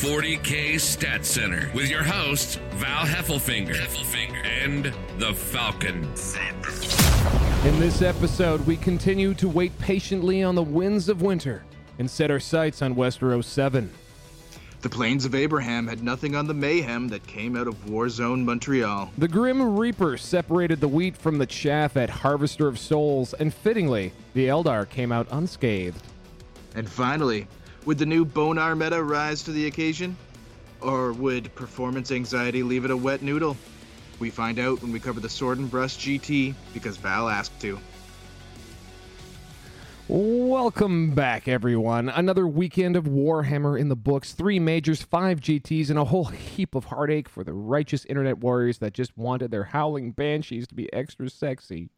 [0.00, 6.04] 40K Stat Center with your hosts, Val Heffelfinger, Heffelfinger and the Falcon.
[7.66, 11.64] In this episode, we continue to wait patiently on the winds of winter
[11.98, 13.92] and set our sights on Westeros 7.
[14.80, 19.10] The Plains of Abraham had nothing on the mayhem that came out of Warzone Montreal.
[19.18, 24.14] The Grim Reaper separated the wheat from the chaff at Harvester of Souls, and fittingly,
[24.32, 26.02] the Eldar came out unscathed.
[26.74, 27.48] And finally,
[27.84, 30.16] would the new Bonar meta rise to the occasion?
[30.80, 33.56] Or would performance anxiety leave it a wet noodle?
[34.18, 37.78] We find out when we cover the Sword and Brush GT because Val asked to.
[40.08, 42.08] Welcome back, everyone.
[42.08, 44.32] Another weekend of Warhammer in the books.
[44.32, 48.78] Three majors, five GTs, and a whole heap of heartache for the righteous internet warriors
[48.78, 51.90] that just wanted their howling banshees to be extra sexy.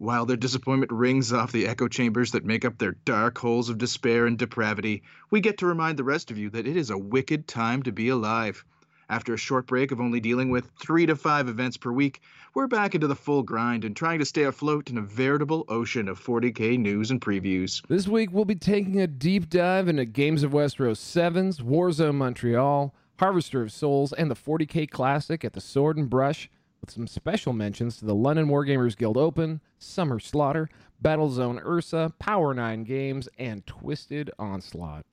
[0.00, 3.78] While their disappointment rings off the echo chambers that make up their dark holes of
[3.78, 6.96] despair and depravity, we get to remind the rest of you that it is a
[6.96, 8.64] wicked time to be alive.
[9.10, 12.20] After a short break of only dealing with three to five events per week,
[12.54, 16.06] we're back into the full grind and trying to stay afloat in a veritable ocean
[16.06, 17.82] of 40k news and previews.
[17.88, 22.94] This week, we'll be taking a deep dive into Games of Westeros 7s, Warzone Montreal,
[23.18, 26.48] Harvester of Souls, and the 40k Classic at the Sword and Brush,
[26.80, 30.68] with some special mentions to the London Wargamers Guild Open, Summer Slaughter,
[31.02, 35.04] Battlezone Ursa, Power 9 Games, and Twisted Onslaught.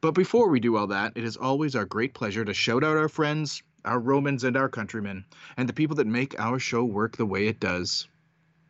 [0.00, 2.96] But before we do all that, it is always our great pleasure to shout out
[2.96, 5.24] our friends, our Romans, and our countrymen,
[5.56, 8.06] and the people that make our show work the way it does.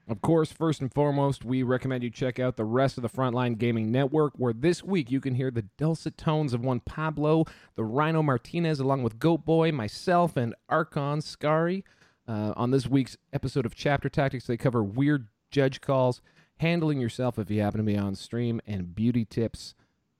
[0.06, 3.56] Of course, first and foremost, we recommend you check out the rest of the Frontline
[3.56, 7.84] Gaming Network, where this week you can hear the dulcet tones of one Pablo, the
[7.84, 11.84] Rhino Martinez, along with Goat Boy, myself, and Archon Skari.
[12.26, 16.22] Uh, on this week's episode of Chapter Tactics, they cover weird judge calls,
[16.58, 19.74] handling yourself if you happen to be on stream, and beauty tips.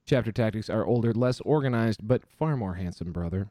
[0.06, 3.48] Chapter Tactics are older, less organized, but far more handsome, brother.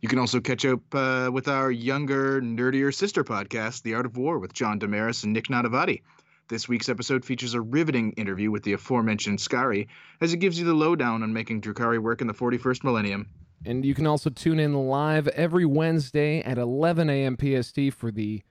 [0.00, 4.16] You can also catch up uh, with our younger, nerdier sister podcast, The Art of
[4.16, 6.02] War, with John Damaris and Nick Nanavati.
[6.48, 9.86] This week's episode features a riveting interview with the aforementioned Skari,
[10.20, 13.28] as it gives you the lowdown on making Drukhari work in the 41st millennium.
[13.64, 17.36] And you can also tune in live every Wednesday at 11 a.m.
[17.38, 18.42] PST for the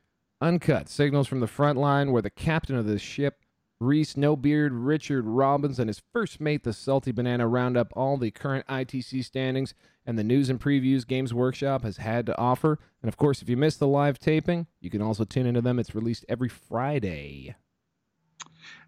[0.41, 3.39] uncut signals from the front line, where the captain of this ship
[3.79, 8.17] Reece No Beard, Richard Robbins, and his first mate, the Salty Banana, round up all
[8.17, 9.73] the current ITC standings
[10.05, 12.79] and the news and previews Games Workshop has had to offer.
[13.01, 15.79] And of course, if you missed the live taping, you can also tune into them.
[15.79, 17.55] It's released every Friday.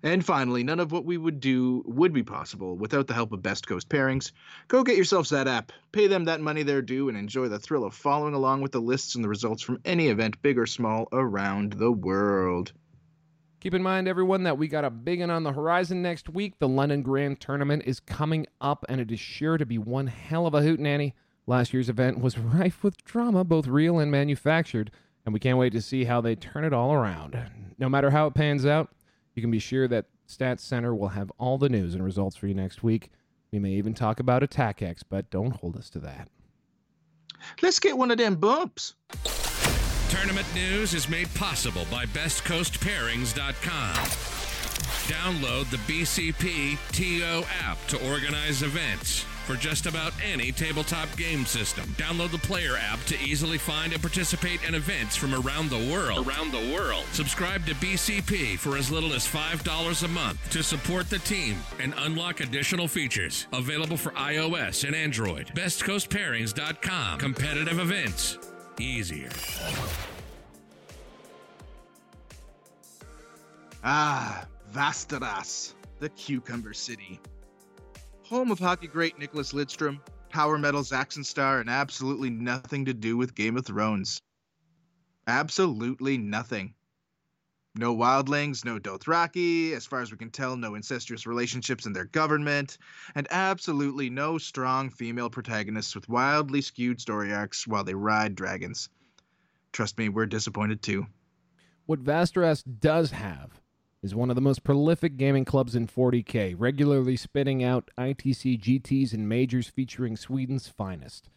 [0.03, 3.41] And finally, none of what we would do would be possible without the help of
[3.41, 4.31] Best Coast Pairings.
[4.67, 7.83] Go get yourselves that app, pay them that money they're due, and enjoy the thrill
[7.83, 11.07] of following along with the lists and the results from any event, big or small,
[11.11, 12.73] around the world.
[13.59, 16.59] Keep in mind, everyone, that we got a big one on the horizon next week.
[16.59, 20.45] The London Grand Tournament is coming up, and it is sure to be one hell
[20.45, 21.13] of a hoot, hootenanny.
[21.47, 24.91] Last year's event was rife with drama, both real and manufactured,
[25.25, 27.37] and we can't wait to see how they turn it all around.
[27.79, 28.89] No matter how it pans out,
[29.37, 32.47] you can be sure that Stats Center will have all the news and results for
[32.47, 33.11] you next week.
[33.51, 36.27] We may even talk about Attack X, but don't hold us to that.
[37.61, 38.95] Let's get one of them bumps.
[40.09, 43.95] Tournament news is made possible by BestCoastPairings.com.
[45.07, 51.85] Download the BCP TO app to organize events for just about any tabletop game system.
[51.97, 56.27] Download the player app to easily find and participate in events from around the world.
[56.27, 57.05] Around the world.
[57.13, 61.93] Subscribe to BCP for as little as $5 a month to support the team and
[61.99, 63.47] unlock additional features.
[63.53, 65.47] Available for iOS and Android.
[65.55, 67.19] BestCoastPairings.com.
[67.19, 68.37] Competitive events
[68.79, 69.29] easier.
[73.83, 77.19] Ah, Vasteras, the Cucumber City.
[78.29, 83.15] Home of hockey great Nicholas Lidstrom, power metal Zaxxon Star, and absolutely nothing to do
[83.15, 84.21] with Game of Thrones.
[85.27, 86.73] Absolutely nothing.
[87.73, 92.03] No wildlings, no Dothraki, as far as we can tell, no incestuous relationships in their
[92.03, 92.77] government,
[93.15, 98.89] and absolutely no strong female protagonists with wildly skewed story arcs while they ride dragons.
[99.71, 101.07] Trust me, we're disappointed too.
[101.85, 103.61] What Vasteras does have
[104.03, 109.13] is one of the most prolific gaming clubs in 40K, regularly spitting out ITC GTs
[109.13, 111.29] and majors featuring Sweden's finest.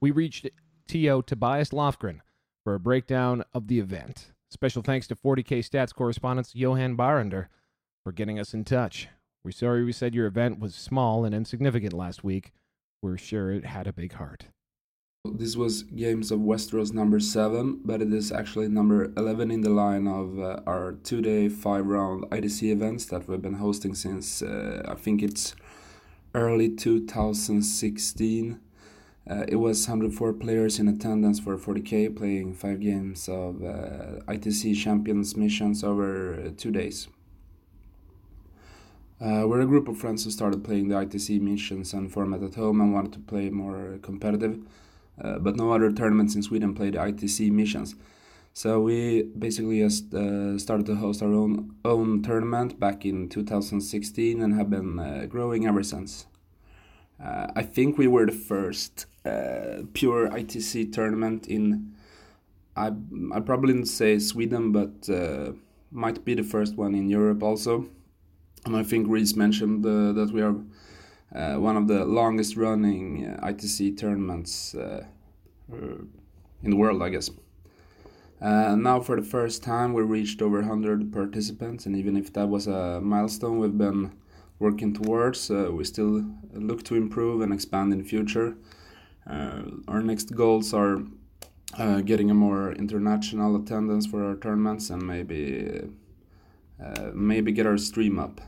[0.00, 0.48] We reached
[0.86, 2.20] TO Tobias Lofgren,
[2.64, 4.32] for a breakdown of the event.
[4.50, 7.50] Special thanks to 40K Stats correspondent Johan Barender
[8.02, 9.08] for getting us in touch.
[9.44, 12.52] We're sorry we said your event was small and insignificant last week.
[13.02, 14.46] We're sure it had a big heart.
[15.32, 19.70] This was Games of Westeros number 7, but it is actually number 11 in the
[19.70, 24.42] line of uh, our two day, five round ITC events that we've been hosting since
[24.42, 25.54] uh, I think it's
[26.34, 28.60] early 2016.
[29.28, 34.76] Uh, it was 104 players in attendance for 40k playing five games of uh, ITC
[34.76, 37.08] Champions missions over uh, two days.
[39.20, 42.56] Uh, we're a group of friends who started playing the ITC missions and format at
[42.56, 44.58] home and wanted to play more competitive,
[45.20, 47.94] uh, but no other tournaments in Sweden played ITC missions.
[48.52, 54.40] So we basically just uh, started to host our own own tournament back in 2016
[54.40, 56.26] and have been growing ever since.
[57.22, 61.94] Uh, I think we were the first uh, pure ITC tournament in.
[62.76, 62.90] I
[63.32, 65.52] I probably didn't say Sweden, but uh,
[65.90, 67.86] might be the first one in Europe also.
[68.66, 70.56] And I think Reece mentioned uh, that we are
[71.32, 77.30] uh, one of the longest running uh, ITC tournaments in the world, I guess.
[78.40, 82.66] now, for the first time, we reached over 100 participants, and even if that was
[82.66, 84.12] a milestone, we've been
[84.58, 85.50] working towards.
[85.50, 88.56] Uh, we still look to improve and expand in the future.
[89.28, 91.02] Uh, our next goals are
[91.78, 95.88] uh, getting a more international attendance for our tournaments and maybe
[96.82, 98.40] uh, maybe get our stream up.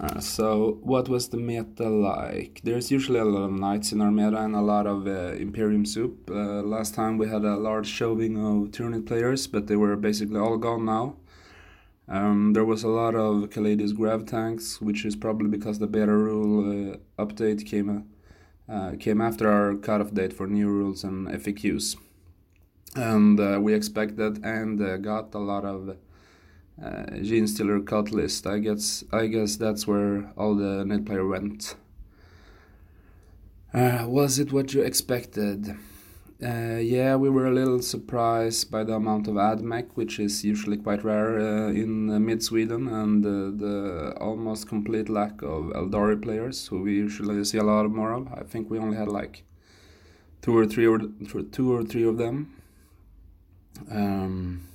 [0.00, 2.60] Uh, so, what was the meta like?
[2.62, 5.84] There's usually a lot of knights in our meta and a lot of uh, Imperium
[5.84, 6.30] soup.
[6.30, 10.38] Uh, last time we had a large showing of Tyranid players, but they were basically
[10.38, 11.16] all gone now.
[12.06, 16.12] Um, there was a lot of Caladius grav tanks, which is probably because the beta
[16.12, 18.08] rule uh, update came
[18.68, 21.96] uh, came after our cutoff date for new rules and FAQs,
[22.94, 25.96] and we expected and got a lot of
[26.82, 28.46] uh, Genestealer Cult list.
[28.46, 31.76] I guess I guess that's where all the net player went.
[33.74, 35.76] Uh, was it what you expected?
[36.40, 40.76] Uh, yeah, we were a little surprised by the amount of AdMech, which is usually
[40.76, 46.68] quite rare uh, in uh, mid Sweden, and the almost complete lack of Eldari players,
[46.68, 48.32] who we usually see a lot more of.
[48.32, 49.42] I think we only had like
[50.40, 51.00] two or three or
[51.50, 52.54] two or three of them.
[53.90, 54.68] Um,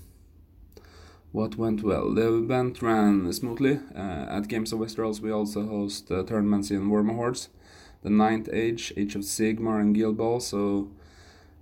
[1.33, 2.13] what went well?
[2.13, 3.79] The event ran smoothly.
[3.95, 7.49] Uh, at Games of Westeros, we also host uh, tournaments in Warmahordes,
[8.03, 10.39] the Ninth Age, Age of Sigmar, and Guild Ball.
[10.39, 10.91] So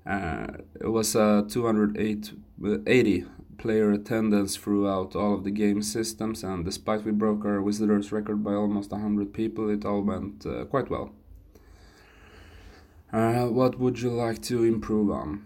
[0.05, 0.47] uh,
[0.79, 3.25] it was a 280
[3.57, 8.43] player attendance throughout all of the game systems, and despite we broke our visitors record
[8.43, 11.13] by almost 100 people, it all went uh, quite well.
[13.13, 15.45] Uh, what would you like to improve on?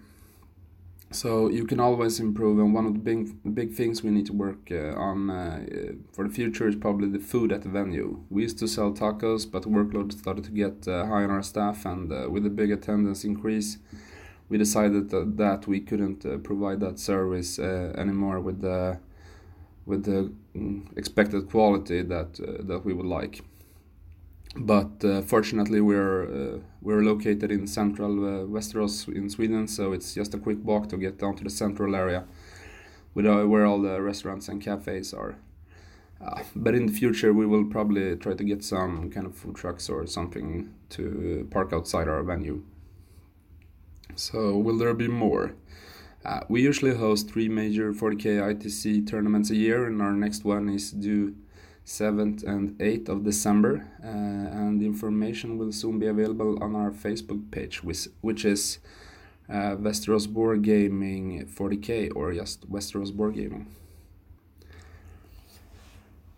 [1.11, 4.33] So you can always improve, and one of the big big things we need to
[4.33, 5.65] work uh, on uh,
[6.11, 8.19] for the future is probably the food at the venue.
[8.29, 11.85] We used to sell tacos, but workload started to get uh, high on our staff,
[11.85, 13.77] and with the big attendance increase,
[14.49, 18.99] we decided that, that we couldn't uh, provide that service uh, anymore with the
[19.85, 23.41] with the mm, expected quality that uh, that we would like.
[24.57, 30.13] But uh, fortunately, we're uh, we're located in central uh, Westeros in Sweden, so it's
[30.13, 32.23] just a quick walk to get down to the central area,
[33.13, 35.35] with where all the restaurants and cafes are.
[36.55, 39.89] but in the future, we will probably try to get some kind of food trucks
[39.89, 42.63] or something to park outside our venue.
[44.15, 45.55] So, will there be more?
[46.23, 50.69] Uh, we usually host three major 40k ITC tournaments a year, and our next one
[50.69, 51.35] is due
[51.85, 53.87] 7th and 8th of December.
[54.03, 58.79] Uh, and information will soon be available on our Facebook page, which, which is
[59.49, 63.67] uh, Westeros Board Gaming 40k or just Westeros Board Gaming.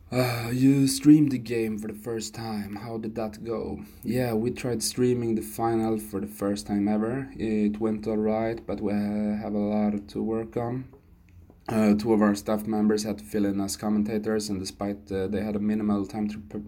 [0.10, 2.78] Uh, you streamed the game for the first time.
[2.78, 3.82] How did that go?
[4.04, 7.30] Yeah, we tried streaming the final for the first time ever.
[7.36, 10.86] It went alright, but we have a lot to work on.
[11.70, 15.28] Uh, two of our staff members had to fill in as commentators, and despite uh,
[15.28, 16.62] they had a minimal time to pre-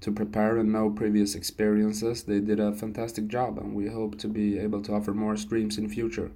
[0.00, 4.28] to prepare and no previous experiences, they did a fantastic job, and we hope to
[4.28, 6.30] be able to offer more streams in future.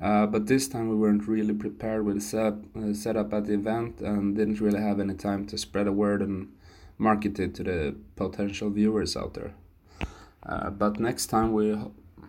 [0.00, 3.54] Uh, but this time we weren't really prepared with the setup, uh, setup at the
[3.54, 6.52] event and didn't really have any time to spread a word and
[6.98, 9.54] market it to the potential viewers out there.
[10.42, 11.76] Uh, but next time we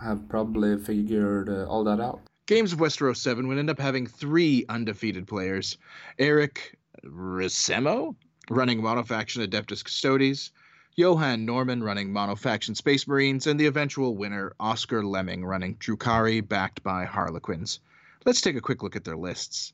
[0.02, 2.22] have probably figured uh, all that out.
[2.48, 5.78] Games of Westeros 7 would end up having three undefeated players
[6.18, 8.16] Eric Risemo,
[8.50, 10.52] running Monofaction Adeptus Custodes,
[10.96, 16.82] Johan Norman running Monofaction Space Marines, and the eventual winner, Oscar Lemming running Drukhari, backed
[16.84, 17.82] by Harlequins.
[18.26, 19.74] Let's take a quick look at their lists.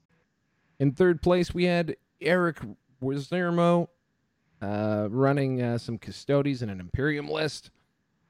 [0.80, 2.60] In third place, we had Eric
[3.04, 3.88] Wizermo
[4.64, 7.70] uh, running uh, some Custodes and an Imperium list.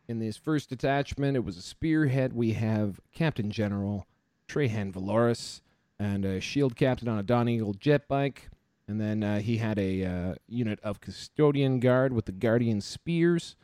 [0.09, 2.33] In this first detachment, it was a spearhead.
[2.33, 4.05] We have Captain General
[4.47, 5.61] Trajann Valoris
[5.99, 8.49] and a shield captain on a Dawn Eagle jet bike.
[8.87, 13.55] And then uh, he had a uh, unit of custodian guard with the Guardian Spears.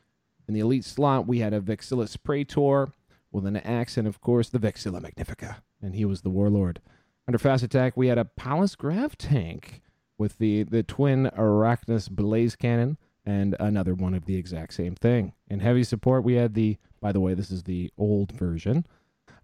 [0.48, 2.92] In the elite slot, we had a Vexillus Praetor
[3.32, 5.62] with an axe, and of course, the Vexilla Magnifica.
[5.82, 6.82] And he was the warlord.
[7.28, 9.82] Under fast attack, we had a Pallas Grav tank
[10.18, 15.34] with the, the twin Arachnus Blaze Cannon and another one of the exact same thing.
[15.48, 18.86] In heavy support, we had the, by the way, this is the old version,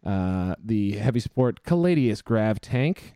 [0.06, 3.16] uh, the heavy support Caladius Grav tank.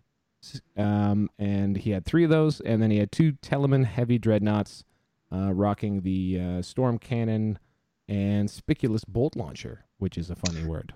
[0.78, 4.86] Um, and he had three of those, and then he had two Telemon heavy dreadnoughts
[5.32, 7.60] uh, rocking the uh, Storm Cannon
[8.08, 10.94] and Spiculus Bolt Launcher, which is a funny word.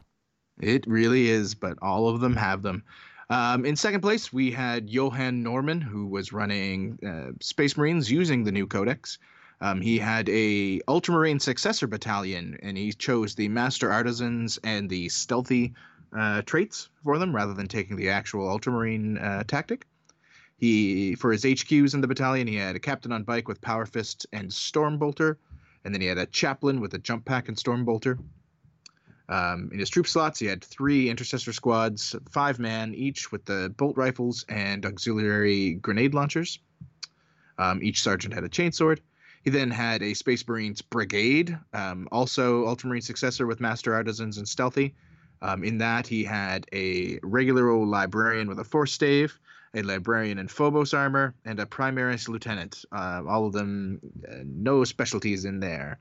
[0.62, 2.84] It really is, but all of them have them.
[3.30, 8.44] Um, in second place, we had Johan Norman, who was running uh, Space Marines using
[8.44, 9.18] the new Codex.
[9.64, 15.08] Um, he had a Ultramarine successor battalion, and he chose the Master Artisans and the
[15.08, 15.74] Stealthy
[16.12, 19.86] uh, traits for them rather than taking the actual Ultramarine uh, tactic.
[20.58, 23.86] He, for his HQs in the battalion, he had a captain on bike with Power
[23.86, 25.38] Fist and Stormbolter,
[25.86, 28.20] and then he had a chaplain with a jump pack and Stormbolter.
[29.30, 33.74] Um, in his troop slots, he had three intercessor squads, five man each, with the
[33.78, 36.60] bolt rifles and auxiliary grenade launchers.
[37.58, 39.00] Um, each sergeant had a chainsword.
[39.44, 44.48] He then had a Space Marines brigade, um, also Ultramarine successor with Master Artisans and
[44.48, 44.96] Stealthy.
[45.42, 49.38] Um, in that, he had a regular old librarian with a force stave,
[49.74, 52.86] a librarian in Phobos armor, and a Primaris lieutenant.
[52.94, 56.00] Uh, all of them, uh, no specialties in there.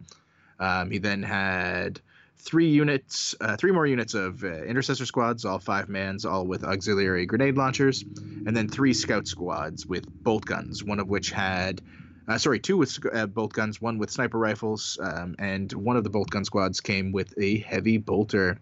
[0.61, 2.00] Um, he then had
[2.38, 6.62] three units, uh, three more units of uh, intercessor squads, all five mans, all with
[6.62, 11.82] auxiliary grenade launchers, and then three scout squads with bolt guns, one of which had
[12.29, 16.05] uh, sorry, two with uh, bolt guns, one with sniper rifles, um, and one of
[16.05, 18.59] the bolt gun squads came with a heavy bolter.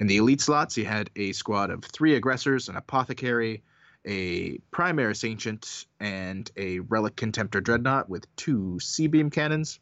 [0.00, 3.62] In the elite slots, he had a squad of three aggressors, an apothecary,
[4.04, 9.80] a Primaris ancient, and a relic contemptor dreadnought with two C beam cannons.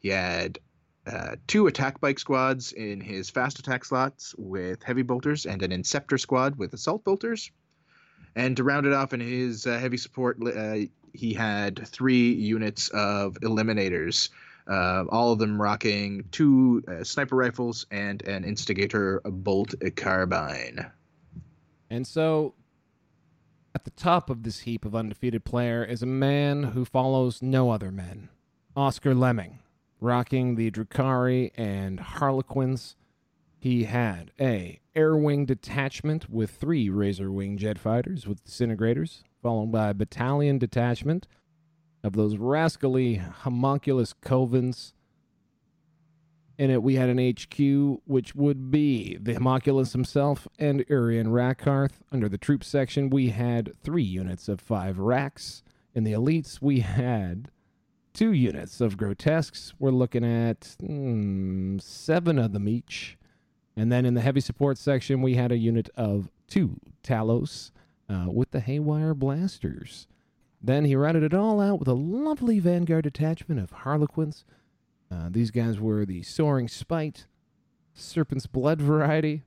[0.00, 0.58] He had
[1.06, 5.70] uh, two attack bike squads in his fast attack slots with heavy bolters, and an
[5.70, 7.50] inceptor squad with assault bolters.
[8.36, 10.76] And to round it off in his uh, heavy support, uh,
[11.12, 14.30] he had three units of eliminators,
[14.66, 20.90] uh, all of them rocking two uh, sniper rifles and an instigator bolt carbine.
[21.90, 22.54] And so,
[23.74, 27.70] at the top of this heap of undefeated player is a man who follows no
[27.70, 28.28] other men
[28.76, 29.60] Oscar Lemming,
[30.00, 32.96] rocking the Drukhari and Harlequins.
[33.58, 39.72] He had a air wing detachment with three Razor Wing jet fighters with disintegrators, followed
[39.72, 41.26] by a battalion detachment
[42.02, 44.92] of those rascally homunculus covens.
[46.56, 52.02] In it, we had an HQ, which would be the homunculus himself and Urien Rakarth.
[52.12, 55.64] Under the troop section, we had three units of five Wracks.
[55.94, 57.50] In the elites, we had
[58.12, 59.74] two units of grotesques.
[59.80, 63.18] We're looking at mm, seven of them each.
[63.76, 67.70] And then in the heavy support section, we had a unit of two Talos
[68.08, 70.06] uh, with the Haywire Blasters.
[70.62, 74.44] Then he routed it all out with a lovely Vanguard detachment of Harlequins.
[75.10, 77.26] Uh, these guys were the Soaring Spite,
[77.92, 79.42] Serpent's Blood variety.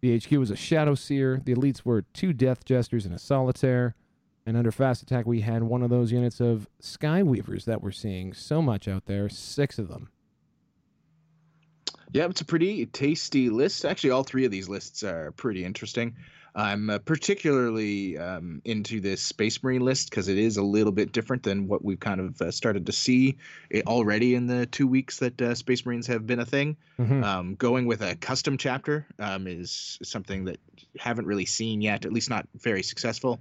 [0.00, 1.40] The HQ was a Shadow Seer.
[1.44, 3.94] The elites were two Death Jesters and a Solitaire.
[4.44, 8.32] And under fast attack, we had one of those units of Skyweavers that we're seeing
[8.32, 10.08] so much out there, six of them.
[12.12, 13.84] Yeah, it's a pretty tasty list.
[13.84, 16.14] Actually, all three of these lists are pretty interesting.
[16.54, 21.12] I'm uh, particularly um, into this Space Marine list because it is a little bit
[21.12, 23.38] different than what we've kind of uh, started to see
[23.86, 26.76] already in the two weeks that uh, Space Marines have been a thing.
[26.98, 27.24] Mm-hmm.
[27.24, 30.58] Um, going with a custom chapter um, is something that
[30.98, 33.40] haven't really seen yet, at least not very successful.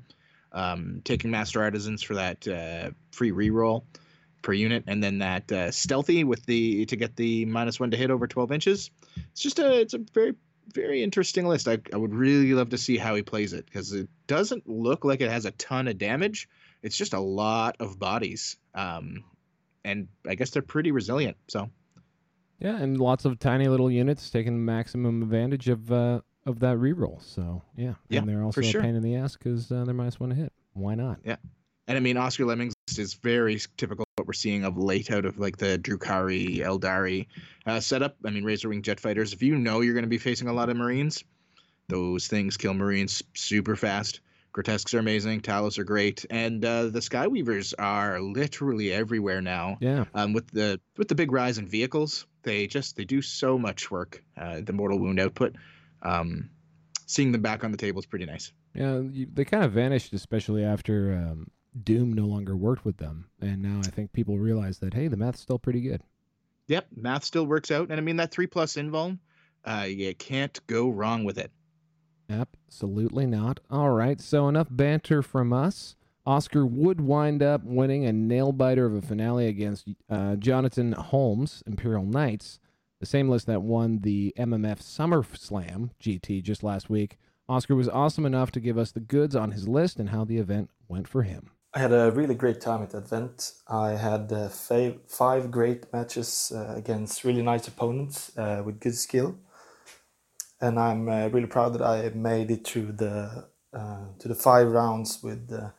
[0.54, 3.84] Um, taking Master Artisans for that uh, free reroll
[4.42, 7.98] per unit, and then that uh, stealthy with the to get the minus one to
[7.98, 8.92] hit over 12 inches.
[9.32, 10.36] It's just a it's a very
[10.74, 11.68] very interesting list.
[11.68, 15.04] I, I would really love to see how he plays it because it doesn't look
[15.06, 16.48] like it has a ton of damage.
[16.82, 19.24] It's just a lot of bodies, um,
[19.84, 21.38] and I guess they're pretty resilient.
[21.48, 21.70] So
[22.60, 27.22] yeah, and lots of tiny little units taking maximum advantage of uh, of that reroll.
[27.22, 28.82] So yeah, yeah, and they're also a sure.
[28.82, 30.54] pain in the ass because uh, they're minus one to hit.
[30.74, 31.20] Why not?
[31.24, 31.38] Yeah,
[31.88, 35.40] and I mean Oscar Lemming's is very typical what we're seeing of late out of
[35.40, 37.28] like the Drukhari, Eldari
[37.66, 38.18] uh, setup.
[38.26, 39.34] I mean, Razorwing jet fighters.
[39.34, 41.24] If you know you're going to be facing a lot of Marines,
[41.88, 44.22] those things kill Marines super fast.
[44.54, 45.42] Grotesques are amazing.
[45.42, 49.78] Talos are great, and uh, the Skyweavers are literally everywhere now.
[49.80, 50.06] Yeah.
[50.14, 53.90] Um, with the with the big rise in vehicles, they just they do so much
[53.90, 54.24] work.
[54.38, 55.56] Uh, the mortal wound output.
[56.02, 56.50] Um,
[57.06, 58.52] seeing them back on the table is pretty nice.
[58.74, 61.50] Yeah, you, they kind of vanished, especially after um,
[61.84, 65.18] Doom no longer worked with them, and now I think people realize that hey, the
[65.18, 66.02] math's still pretty good.
[66.68, 69.20] Yep, math still works out, and I mean that three plus invuln,
[69.66, 71.52] uh, you can't go wrong with it.
[72.30, 73.60] Absolutely not.
[73.70, 75.96] All right, so enough banter from us.
[76.26, 81.64] Oscar would wind up winning a nail biter of a finale against uh, Jonathan Holmes,
[81.66, 82.60] Imperial Knights,
[83.00, 87.18] the same list that won the MMF Summer Slam GT just last week.
[87.50, 90.38] Oscar was awesome enough to give us the goods on his list and how the
[90.38, 91.50] event went for him.
[91.74, 93.54] I had a really great time at that event.
[93.66, 98.96] I had uh, five, five great matches uh, against really nice opponents uh, with good
[98.96, 99.38] skill,
[100.60, 104.68] and I'm uh, really proud that I made it through the uh, to the five
[104.68, 105.70] rounds with uh,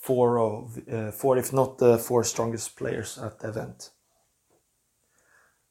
[0.00, 0.80] four of
[1.14, 3.90] four, if not the four strongest players at the event.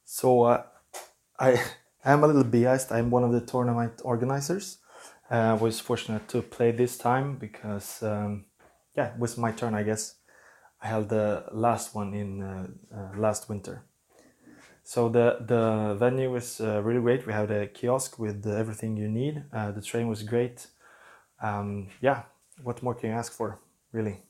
[0.05, 1.61] So I
[2.05, 2.93] am a little biased.
[2.93, 4.77] I'm one of the tournament organizers.
[5.29, 8.01] I was fortunate to play this time because.
[8.01, 8.45] Um,
[8.95, 10.15] yeah, it was my turn, I guess.
[10.81, 13.83] I held the last one in uh, uh, last winter.
[14.83, 17.27] So the the venue was uh, really great.
[17.27, 19.43] We had a kiosk with everything you need.
[19.53, 20.67] Uh, the train was great.
[21.41, 22.23] Um, yeah,
[22.63, 23.59] what more can you ask for,
[23.91, 24.23] really?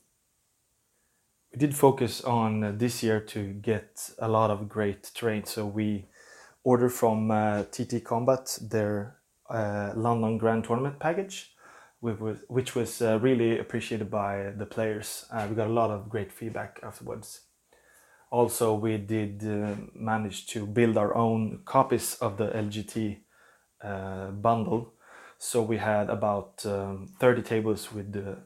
[1.52, 5.44] We did focus on uh, this year to get a lot of great terrain.
[5.44, 6.06] So we
[6.64, 7.28] ordered from
[7.70, 9.16] TT uh, Combat their
[9.50, 11.51] London Grand Tournament package
[12.02, 15.24] which was uh, really appreciated by the players.
[15.30, 17.42] Uh, we got a lot of great feedback afterwards.
[18.30, 23.18] Also, we did uh, manage to build our own copies of the LGT
[23.84, 24.94] uh, bundle.
[25.38, 28.38] So we had about um, 30 tables with the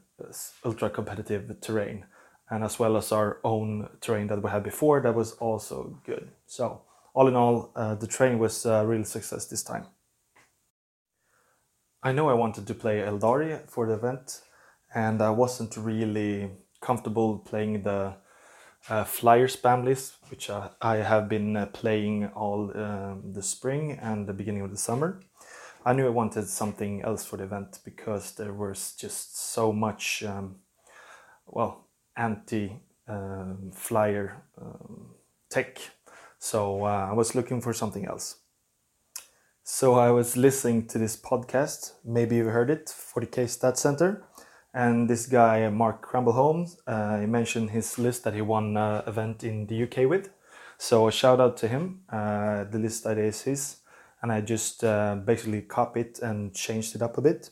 [0.65, 2.05] ultra competitive terrain,
[2.51, 6.31] and as well as our own terrain that we had before, that was also good.
[6.47, 6.83] So,
[7.15, 9.87] all in all, uh, the train was a real success this time.
[12.07, 14.43] I know I wanted to play Aeldari for the event,
[14.95, 18.15] and I wasn't really comfortable playing the
[18.89, 23.99] uh, flyer spam list, which I, I have been uh, playing all um, the spring
[24.01, 25.21] and the beginning of the summer.
[25.85, 30.23] I knew I wanted something else for the event because there was just so much,
[30.23, 30.61] um,
[31.45, 35.17] well, anti um, flyer um,
[35.51, 35.81] tech.
[36.39, 38.37] So uh, I was looking for something else.
[39.69, 41.95] So I was listening to this podcast.
[42.05, 44.23] Maybe you've heard it, 40k Stat Center,
[44.73, 49.43] and this guy Mark Cramble uh, he mentioned his list that he won an event
[49.43, 50.31] in the UK with.
[50.79, 52.03] So a shout out to him.
[52.09, 53.79] Uh, the list idea is his,
[54.23, 57.51] and I just uh, basically copied and changed it up a bit.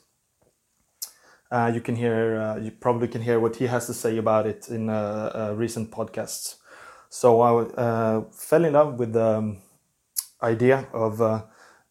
[1.51, 4.47] Uh, you can hear, uh, you probably can hear what he has to say about
[4.47, 6.59] it in a, a recent podcasts.
[7.09, 9.63] So I uh, fell in love with the um,
[10.41, 11.21] idea of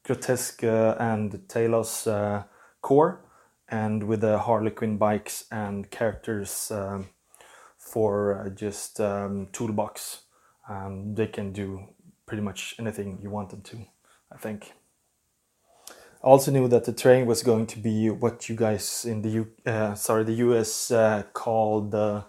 [0.03, 2.43] grotesque uh, and Talos uh,
[2.81, 3.21] core,
[3.69, 7.07] and with the Harlequin bikes and characters um,
[7.77, 10.21] for uh, just um, toolbox.
[10.69, 11.87] Um, they can do
[12.25, 13.77] pretty much anything you want them to,
[14.31, 14.73] I think.
[16.23, 19.29] I also knew that the train was going to be what you guys in the
[19.29, 22.23] U uh, sorry the US uh, called the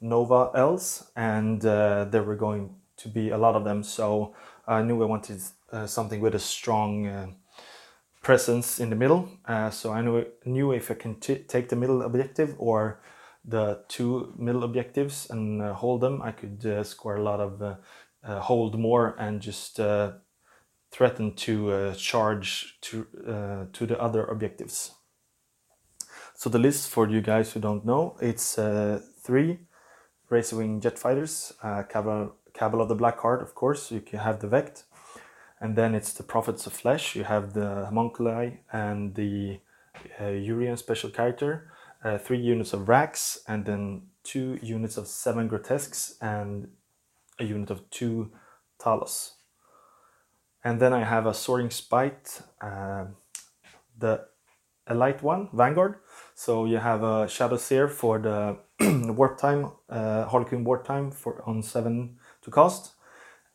[0.00, 3.82] Nova Elves, and uh, there were going to be a lot of them.
[3.82, 4.34] So
[4.66, 7.26] I knew I wanted uh, something with a strong uh,
[8.22, 9.28] presence in the middle.
[9.46, 13.00] Uh, so I knew, knew if I can take the middle objective or
[13.44, 17.62] the two middle objectives and uh, hold them, I could uh, score a lot of
[17.62, 19.80] uh, hold more and just
[20.90, 23.06] threaten to charge to
[23.72, 24.92] to the other objectives.
[26.34, 28.54] So the list for you guys who don't know, it's
[29.22, 29.60] three
[30.30, 33.90] Razorwing jet fighters, Kabal, Kabal of the Black Heart, of course.
[33.90, 34.84] You can have the Vect,
[35.60, 37.16] and then it's the Prophets of Flesh.
[37.16, 39.60] You have the Homunculi and the
[40.20, 41.70] uh, Urien special character,
[42.04, 46.68] uh, three units of Wracks, and then two units of seven Grotesques, and
[47.38, 48.30] a unit of two
[48.78, 49.32] Talos.
[50.62, 53.06] And then I have a Soaring Spite, uh,
[53.98, 54.26] the
[54.88, 55.96] light one, Vanguard.
[56.34, 58.58] So you have a Shadow Seer for the
[59.12, 62.92] warp time, uh, Harlequin warp time for on seven to cast,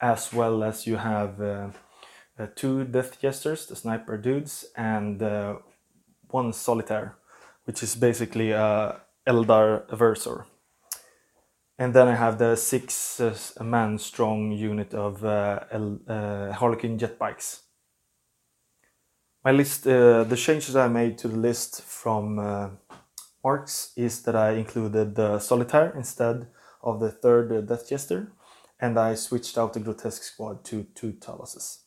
[0.02, 1.40] as well as you have
[2.40, 5.56] uh, uh, two Death Jesters, the sniper dudes, and uh,
[6.30, 7.16] one Solitaire,
[7.66, 10.46] which is basically a Eldar Aversor.
[11.78, 15.60] And then I have the six uh, man strong unit of uh,
[16.08, 17.64] uh, Harlequin jet bikes.
[19.44, 22.70] My list, uh, the changes I made to the list from uh,
[23.44, 26.48] Marks is that I included the Solitaire instead
[26.82, 28.32] of the third uh, Death Jester,
[28.80, 31.83] and I switched out the Grotesque squad to two Taluses.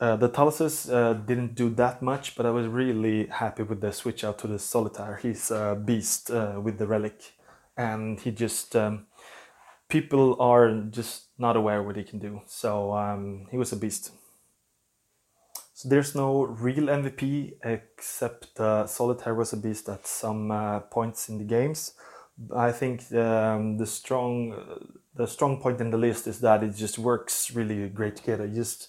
[0.00, 3.92] Uh, the Taluses uh, didn't do that much, but I was really happy with the
[3.92, 5.18] switch out to the Solitaire.
[5.20, 7.32] He's a beast uh, with the relic,
[7.76, 9.06] and he just um,
[9.88, 12.42] people are just not aware what he can do.
[12.46, 14.12] So um, he was a beast.
[15.74, 21.28] So there's no real MVP except uh, Solitaire was a beast at some uh, points
[21.28, 21.94] in the games.
[22.54, 24.54] I think um, the strong
[25.14, 28.46] the strong point in the list is that it just works really great together.
[28.46, 28.88] You just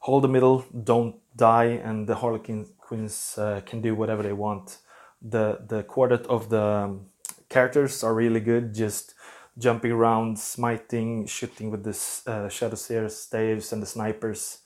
[0.00, 4.78] hold the middle, don't die, and the Harlequin Queens uh, can do whatever they want.
[5.20, 7.06] The the quartet of the um,
[7.48, 9.14] characters are really good, just
[9.58, 14.58] jumping around, smiting, shooting with the uh, Shadow Seers, staves, and the snipers,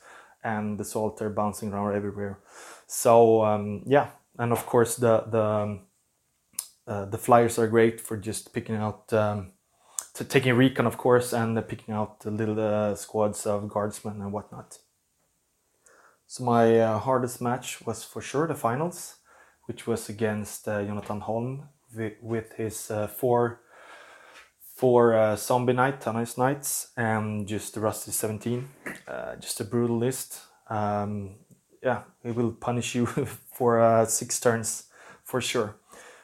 [0.44, 2.38] and the Solitaire bouncing around everywhere.
[2.86, 5.80] So um, yeah, and of course the the um,
[6.86, 9.12] uh, the flyers are great for just picking out.
[9.12, 9.52] Um,
[10.14, 14.20] to taking recon, of course, and uh, picking out the little uh, squads of guardsmen
[14.20, 14.78] and whatnot.
[16.32, 19.16] So my uh, hardest match was for sure the finals,
[19.66, 21.68] which was against uh, Jonathan Holm
[22.22, 23.60] with, his uh, four
[24.74, 28.66] four uh, zombie knight, Tanais knights, and just the Rusty 17.
[29.06, 30.40] Uh, just a brutal list.
[30.70, 31.34] Um,
[31.82, 33.04] yeah, it will punish you
[33.52, 34.84] for uh, six turns
[35.24, 35.76] for sure.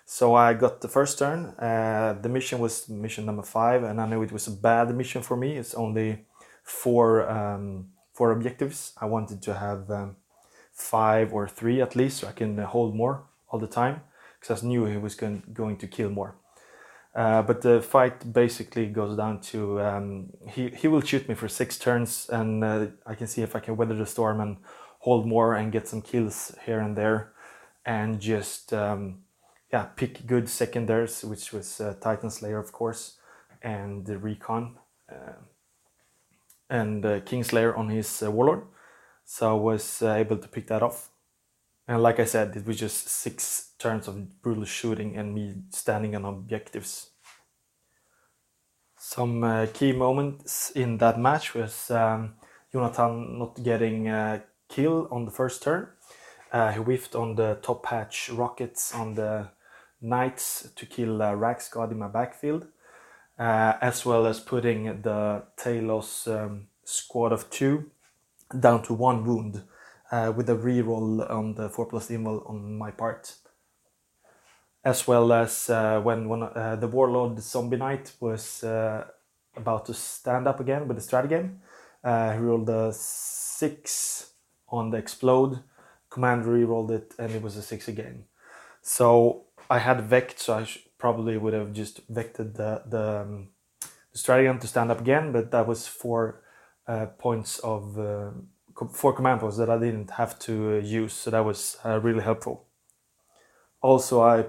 [0.06, 1.54] So I got the first turn.
[1.58, 5.36] The mission was mission number five, and I knew it was a bad mission for
[5.36, 5.58] me.
[5.58, 6.24] It's only
[6.64, 8.78] four um, for objectives.
[9.00, 10.16] I wanted to have um,
[10.72, 13.96] five or three at least, so I can hold more all the time,
[14.40, 16.34] because I knew he was going, going to kill more.
[17.14, 21.48] Uh, but the fight basically goes down to um, he he will shoot me for
[21.48, 24.56] six turns, and uh, I can see if I can weather the storm and
[25.06, 27.20] hold more and get some kills here and there,
[27.84, 29.00] and just um,
[29.72, 33.18] yeah pick good secondaries, which was uh, Titan Slayer of course,
[33.62, 34.76] and the Recon.
[36.70, 38.62] Uh, and uh, Kingslayer on his uh, Warlord.
[39.24, 41.10] So I was uh, able to pick that off.
[41.86, 46.14] And like I said, it was just six turns of brutal shooting and me standing
[46.14, 47.10] on objectives.
[48.96, 52.34] Some uh, key moments in that match was um,
[52.72, 55.88] Jonathan not getting a kill on the first turn.
[56.52, 59.48] Uh, he whiffed on the top hatch rockets on the
[60.00, 62.66] knights to kill uh, Wracks God in my backfield
[63.38, 67.90] uh, as well as putting the Talos um, squad of two
[68.58, 69.62] down to one wound
[70.10, 73.34] uh, with a reroll on the 4 plus evil on my part.
[74.84, 79.04] As well as uh, when, when uh, the Warlord Zombie Knight was uh,
[79.56, 81.60] about to stand up again with the stratagem,
[82.02, 84.32] uh, he rolled a 6
[84.68, 85.60] on the explode,
[86.10, 88.24] commander rerolled it, and it was a 6 again.
[88.80, 90.66] So I had Vect, so I
[90.98, 93.48] probably would have just vected the the, um,
[94.12, 96.42] the to stand up again, but that was four
[96.86, 98.30] uh, points of uh,
[98.92, 102.22] four command points that I didn't have to uh, use, so that was uh, really
[102.22, 102.66] helpful.
[103.80, 104.42] Also, I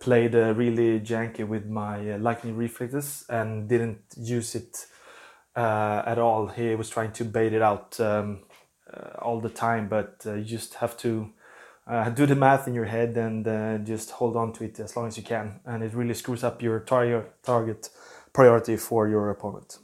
[0.00, 4.86] played uh, really janky with my lightning reflexes and didn't use it
[5.54, 6.48] at all.
[6.48, 8.40] He was trying to bait it out um,
[9.20, 11.30] all the time, but you just have to
[11.86, 14.96] uh, do the math in your head and uh, just hold on to it as
[14.96, 15.60] long as you can.
[15.64, 17.90] And it really screws up your tar- target
[18.32, 19.78] priority for your opponent.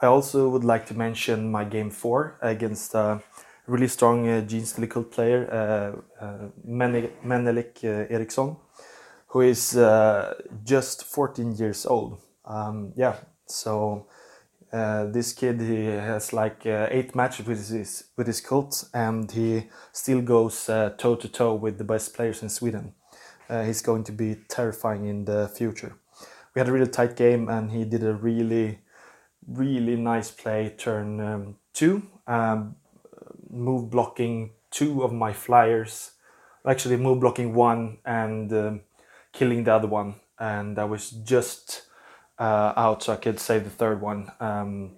[0.00, 3.20] I also would like to mention my game four against a
[3.66, 5.48] really strong uh, Difficult player,
[6.20, 8.56] uh, uh, Menelik uh, Eriksson,
[9.28, 12.20] who is uh, just 14 years old.
[12.44, 13.16] Um, yeah,
[13.46, 14.06] so
[14.72, 19.30] uh, this kid he has like uh, eight matches with his with his cult, and
[19.30, 22.92] he still goes toe to toe with the best players in Sweden.
[23.48, 25.96] Uh, he's going to be terrifying in the future.
[26.54, 28.80] We had a really tight game, and he did a really,
[29.46, 30.74] really nice play.
[30.76, 32.76] Turn um, two, um,
[33.48, 36.12] move blocking two of my flyers,
[36.66, 38.80] actually move blocking one and um,
[39.32, 41.87] killing the other one, and I was just
[42.38, 44.30] uh, out so I could save the third one.
[44.40, 44.92] Um,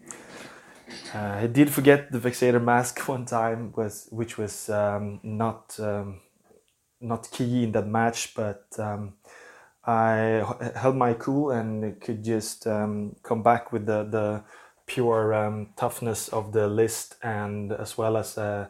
[1.14, 6.20] uh, I did forget the Vexator mask one time, was which was um, not um,
[7.00, 9.14] not key in that match, but um,
[9.85, 10.44] I
[10.76, 14.44] held my cool and could just um, come back with the the
[14.87, 18.68] pure um, toughness of the list, and as well as uh,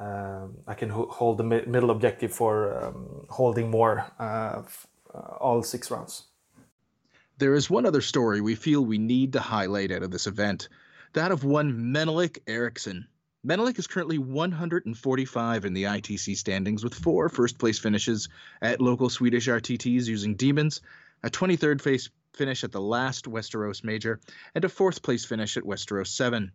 [0.00, 2.94] uh, I can ho- hold the mi- middle objective for
[3.30, 4.62] holding more uh,
[5.40, 6.24] all six rounds.
[7.38, 10.70] There is one other story we feel we need to highlight out of this event
[11.12, 13.08] that of one Menelik Eriksson.
[13.44, 18.30] Menelik is currently 145 in the ITC standings with four first place finishes
[18.62, 20.80] at local Swedish RTTs using Demons,
[21.22, 24.18] a 23rd place finish at the last Westeros Major,
[24.54, 26.50] and a fourth place finish at Westeros 7.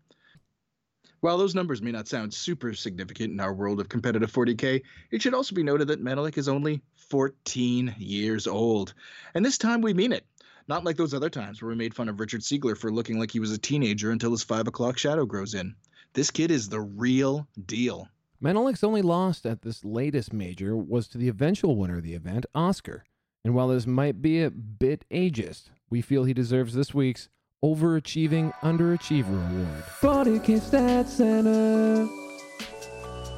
[1.19, 5.21] While those numbers may not sound super significant in our world of competitive 40k, it
[5.21, 8.95] should also be noted that Menelik is only 14 years old.
[9.35, 10.25] And this time we mean it.
[10.71, 13.29] Not like those other times where we made fun of Richard Siegler for looking like
[13.29, 15.75] he was a teenager until his 5 o'clock shadow grows in.
[16.13, 18.07] This kid is the real deal.
[18.41, 22.45] Menelik's only loss at this latest major was to the eventual winner of the event,
[22.55, 23.03] Oscar.
[23.43, 27.27] And while this might be a bit ageist, we feel he deserves this week's
[27.61, 29.83] Overachieving Underachiever Award.
[30.01, 32.07] Body Kick Stat Center.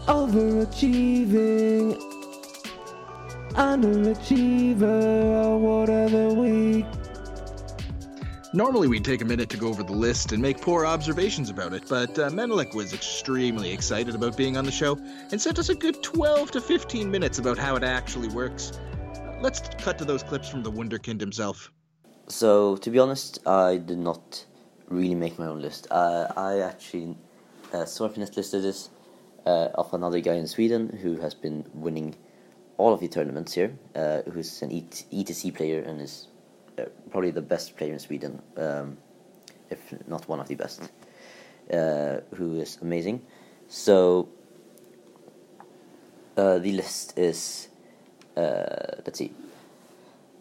[0.06, 2.00] Overachieving
[3.54, 6.86] Underachiever Award of the Week.
[8.56, 11.74] Normally, we'd take a minute to go over the list and make poor observations about
[11.74, 14.96] it, but uh, Menelik was extremely excited about being on the show
[15.32, 18.80] and sent us a good 12 to 15 minutes about how it actually works.
[19.42, 21.72] Let's cut to those clips from the Wunderkind himself.
[22.28, 24.46] So, to be honest, I did not
[24.88, 25.88] really make my own list.
[25.90, 27.18] Uh, I actually
[27.74, 28.92] uh, Sorpinet listed this
[29.48, 32.16] uh, of another guy in Sweden who has been winning
[32.78, 36.28] all of the tournaments here, uh, who's an ETC player and is
[37.12, 38.98] probably the best player in Sweden, um,
[39.70, 40.90] if not one of the best,
[41.72, 43.22] uh, who is amazing.
[43.68, 44.30] So
[46.38, 47.70] uh, the list is,
[48.36, 49.32] uh, let's see.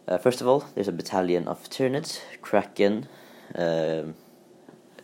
[0.09, 3.09] Uh, first of all, there's a battalion of Tyranids, Kraken.
[3.55, 4.15] Um,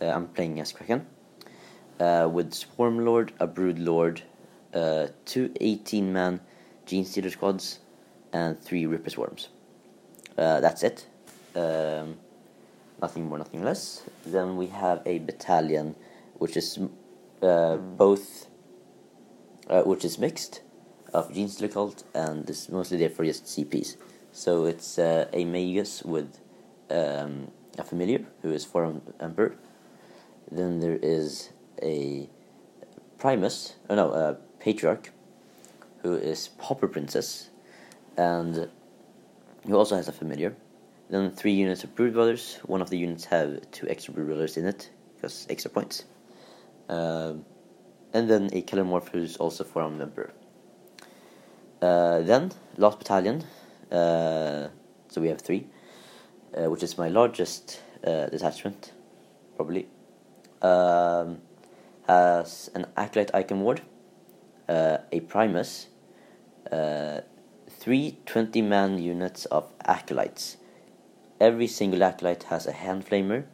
[0.00, 1.06] I'm playing as Kraken.
[1.98, 4.22] with Swarm Lord, a Brood Lord,
[5.24, 6.40] two 18 man
[6.86, 7.80] Genestealer squads,
[8.32, 9.48] and three Ripper Swarms.
[10.36, 11.07] that's it
[11.58, 12.16] um,
[13.00, 14.02] nothing more, nothing less.
[14.24, 15.96] Then we have a battalion,
[16.34, 16.78] which is
[17.42, 18.46] uh, both,
[19.68, 20.62] uh, which is mixed
[21.12, 23.96] of Genestealer Cult and is mostly there for just CPs.
[24.32, 26.38] So it's uh, a Magus with
[26.90, 29.56] um, a familiar who is Four-Armed Emperor.
[30.50, 31.50] Then there is
[31.82, 32.28] a
[33.18, 35.12] Primus, oh no, a Patriarch,
[36.02, 37.50] who is Pauper Princess,
[38.16, 38.68] and
[39.66, 40.54] who also has a familiar.
[41.10, 42.58] Then three units of Brood Brothers.
[42.66, 46.04] One of the units have two extra Brood Brothers in it, because extra points.
[46.88, 47.46] Um,
[48.12, 50.32] and then a Kelermorph who's also from Emperor.
[51.80, 53.44] Uh, then, last battalion.
[53.90, 54.68] Uh,
[55.08, 55.66] so we have three,
[56.54, 58.92] uh, which is my largest uh, detachment,
[59.56, 59.88] probably.
[60.60, 61.38] Um,
[62.06, 63.80] has an Acolyte Icon Ward,
[64.68, 65.88] uh, a Primus,
[66.70, 67.20] uh,
[67.68, 70.56] three 20 man units of Acolytes
[71.40, 73.44] Every single acolyte has a hand flamer,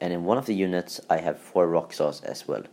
[0.00, 2.64] and in one of the units I have four rock saws as well.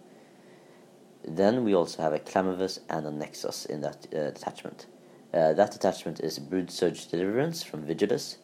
[1.25, 4.87] Then we also have a Clamavus and a Nexos in that uh, detachment.
[5.33, 8.37] Uh, that attachment is Brood Surge Deliverance from Vigilus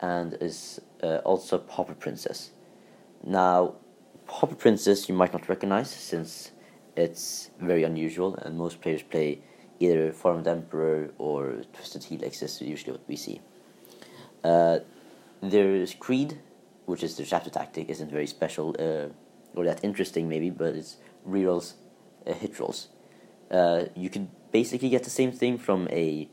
[0.00, 2.50] and is uh, also Pauper Princess.
[3.24, 3.74] Now,
[4.26, 6.52] Pauper Princess you might not recognize since
[6.96, 9.40] it's very unusual and most players play
[9.80, 13.40] either Four-Armed Emperor or Twisted Helix is usually what we see.
[14.44, 14.78] Uh,
[15.42, 16.38] there's Creed,
[16.86, 19.08] which is the chapter tactic, isn't very special uh,
[19.54, 20.96] or that interesting maybe, but it's
[21.26, 21.74] rerolls,
[22.26, 22.88] uh, hit rolls.
[23.50, 26.28] Uh, you could basically get the same thing from a,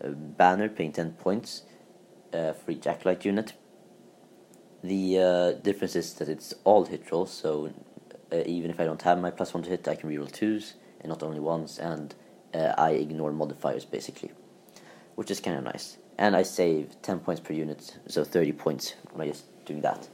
[0.00, 1.62] a banner paying 10 points
[2.32, 3.54] uh, for each acolyte unit.
[4.82, 7.72] The uh, difference is that it's all hit rolls, so
[8.32, 10.74] uh, even if I don't have my plus one to hit, I can reroll twos
[11.00, 12.14] and not only ones, and
[12.54, 14.30] uh, I ignore modifiers basically,
[15.16, 18.94] which is kind of nice and I save 10 points per unit, so 30 points
[19.16, 20.08] by just doing that.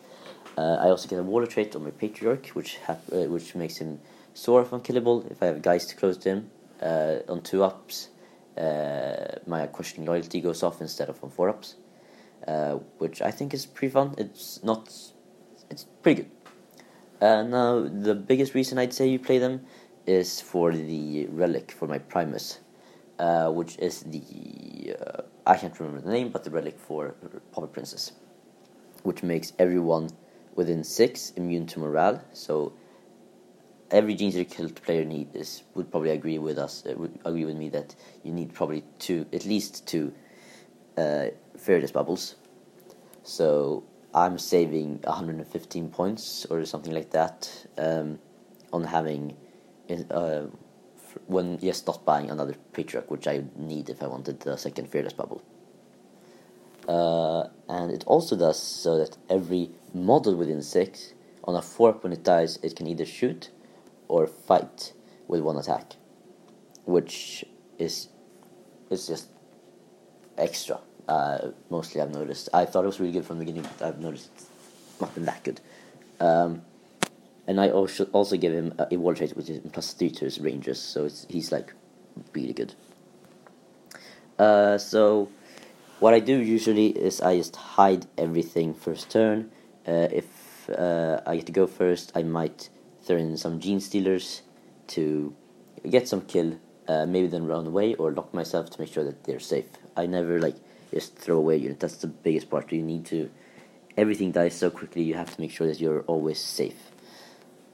[0.56, 3.98] Uh, I also get a water trait on my Patriarch, which uh, which makes him
[4.34, 6.50] sort of unkillable if I have close to him.
[6.80, 8.10] Uh, on 2 ups,
[8.58, 11.76] uh, my questioning loyalty goes off instead of on 4 ups,
[12.46, 14.14] uh, which I think is pretty fun.
[14.18, 14.92] It's not.
[15.70, 16.30] It's pretty good.
[17.20, 19.66] Uh, now, the biggest reason I'd say you play them
[20.06, 22.58] is for the relic for my Primus,
[23.48, 24.94] which is the
[25.46, 27.14] I can't remember the name, but the relic for
[27.52, 28.12] Pauper Princess,
[29.02, 30.10] which makes everyone
[30.54, 32.22] within six immune to morale.
[32.32, 32.72] So
[33.90, 37.56] every Genestealer Cult player need is would probably agree with us, uh, would agree with
[37.56, 40.14] me that you need probably two, at least two,
[40.96, 41.26] uh,
[41.58, 42.36] fearless bubbles.
[43.22, 48.18] So I'm saving 115 points or something like that um,
[48.72, 49.36] on having
[50.10, 50.44] uh,
[51.26, 55.12] when yes, not buying another Patriarch, which I need if I wanted the second Fearless
[55.12, 55.42] Bubble.
[56.88, 62.12] Uh, and it also does so that every model within six on a fork when
[62.12, 63.50] it dies, it can either shoot
[64.08, 64.92] or fight
[65.28, 65.96] with one attack,
[66.84, 67.44] which
[67.78, 68.08] is
[68.90, 69.28] is just
[70.36, 70.78] extra.
[71.08, 72.48] Uh, mostly, I've noticed.
[72.52, 75.24] I thought it was really good from the beginning, but I've noticed it's not been
[75.24, 75.60] that good.
[76.20, 76.62] Um,
[77.46, 80.40] and I also also give him a, wall trait which is plus three to his
[80.40, 81.72] ranges, so he's like
[82.32, 82.74] really good.
[84.38, 85.28] Uh, so
[86.00, 89.50] what I do usually is I just hide everything first turn.
[89.86, 92.70] Uh, if uh, I get to go first, I might
[93.02, 94.40] throw in some Genestealers
[94.88, 95.34] to
[95.88, 96.58] get some kill.
[96.86, 99.66] Uh, maybe then run away or lock myself to make sure that they're safe.
[99.96, 100.56] I never like
[100.92, 101.80] just throw away unit.
[101.80, 102.72] That's the biggest part.
[102.72, 103.30] You need to.
[103.96, 105.02] Everything dies so quickly.
[105.02, 106.90] You have to make sure that you're always safe.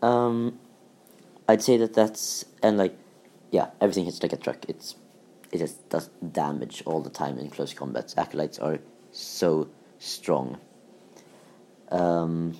[0.02, 0.58] Um,
[1.48, 2.96] I'd say that that's and like,
[3.50, 4.64] yeah, everything hits like a truck.
[4.68, 4.96] It's
[5.52, 8.14] it just does damage all the time in close combats.
[8.16, 8.78] Acolytes are
[9.12, 10.58] so strong.
[11.90, 12.56] Um,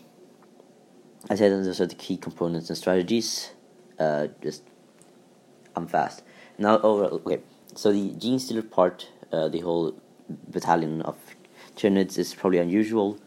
[1.29, 3.51] I say that those are the key components and strategies.
[3.99, 4.63] Uh, just
[5.77, 6.23] I'm fast
[6.59, 6.79] now.
[6.79, 7.43] Overall, okay.
[7.75, 9.95] So the Genestealer part, uh, the whole
[10.29, 11.17] battalion of
[11.77, 13.19] Tyranids is probably unusual.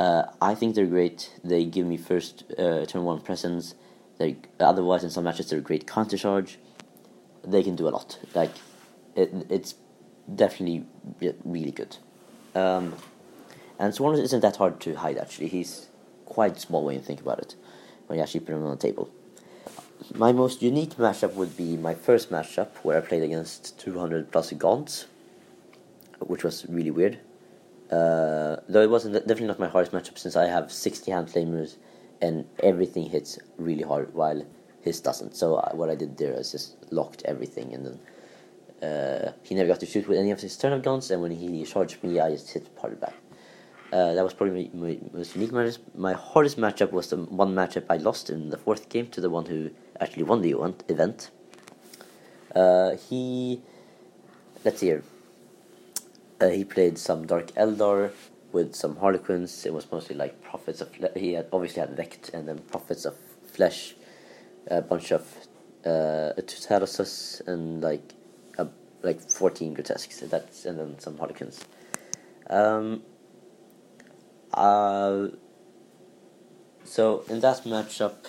[0.00, 1.30] Uh, I think they're great.
[1.44, 3.74] They give me first uh, turn one presence.
[4.16, 6.58] They otherwise in some matches they're great counter charge.
[7.46, 8.18] They can do a lot.
[8.34, 8.50] Like
[9.14, 9.74] it, it's
[10.34, 10.86] definitely
[11.44, 11.98] really good.
[12.54, 12.94] Um,
[13.78, 15.48] and Swarm isn't that hard to hide actually.
[15.48, 15.88] He's
[16.24, 17.54] quite small when you think about it.
[18.06, 19.10] When you actually put him on the table.
[20.14, 24.50] My most unique matchup would be my first matchup where I played against 200 plus
[24.52, 25.04] Gaunts,
[26.20, 27.18] which was really weird.
[27.90, 31.76] Uh, though it wasn't definitely not my hardest matchup since I have 60 hand flamers
[32.22, 34.44] and everything hits really hard while
[34.82, 35.34] his doesn't.
[35.34, 39.68] So uh, what I did there is just locked everything and then uh, he never
[39.68, 42.20] got to shoot with any of his turn turnip guns and when he charged me
[42.20, 43.14] I just hit part back.
[43.92, 45.78] Uh, that was probably my, my most unique match.
[45.96, 49.28] My hardest matchup was the one matchup I lost in the fourth game to the
[49.28, 50.52] one who actually won the
[50.88, 51.30] event.
[52.54, 53.60] Uh, he,
[54.64, 55.02] let's see here.
[56.40, 58.12] Uh, he played some Dark Eldar
[58.52, 59.66] with some Harlequins.
[59.66, 60.88] It was mostly like Prophets of.
[61.14, 63.14] He had obviously had Vect and then Prophets of
[63.52, 63.94] Flesh,
[64.66, 65.22] a bunch of
[65.84, 66.32] uh,
[67.46, 68.14] and like
[68.58, 68.68] a,
[69.02, 70.20] like fourteen grotesques.
[70.20, 71.60] That's and then some Harlequins.
[72.48, 73.02] Um,
[74.54, 75.28] uh,
[76.84, 78.26] so in that matchup,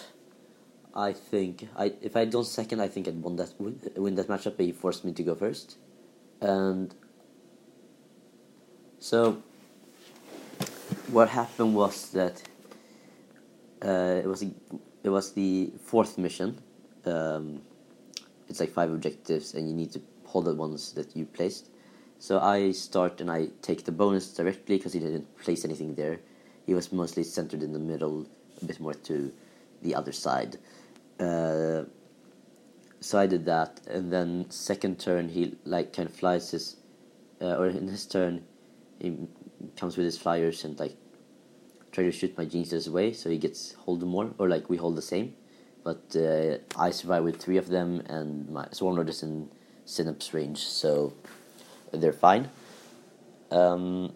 [0.94, 4.28] I think I if I don't second, I think I'd won that win, win that
[4.28, 4.58] matchup.
[4.58, 5.78] But he forced me to go first,
[6.42, 6.94] and
[9.02, 9.42] so
[11.12, 12.42] what happened was that
[13.84, 14.52] uh, it was a,
[15.04, 16.62] it was the fourth mission.
[17.06, 17.64] Um,
[18.48, 21.70] it's like five objectives, and you need to hold the ones that you placed.
[22.20, 26.20] So I start and I take the bonus directly because he didn't place anything there.
[26.68, 28.28] He was mostly centered in the middle,
[28.62, 29.34] a bit more to
[29.82, 30.58] the other side.
[31.20, 31.84] Uh,
[33.00, 36.76] so I did that, and then second turn he like kind of flies his,
[37.42, 38.44] uh, or in his turn,
[39.02, 39.18] he
[39.76, 40.96] comes with his flyers and like
[41.92, 44.96] try to shoot my Genestealers away, so he gets hold more, or like we hold
[44.96, 45.36] the same.
[45.84, 49.50] But uh, I survive with three of them, and my Swarmlord is in
[49.86, 51.14] Synapse range, so
[51.92, 52.50] they're fine.
[53.50, 54.14] Um,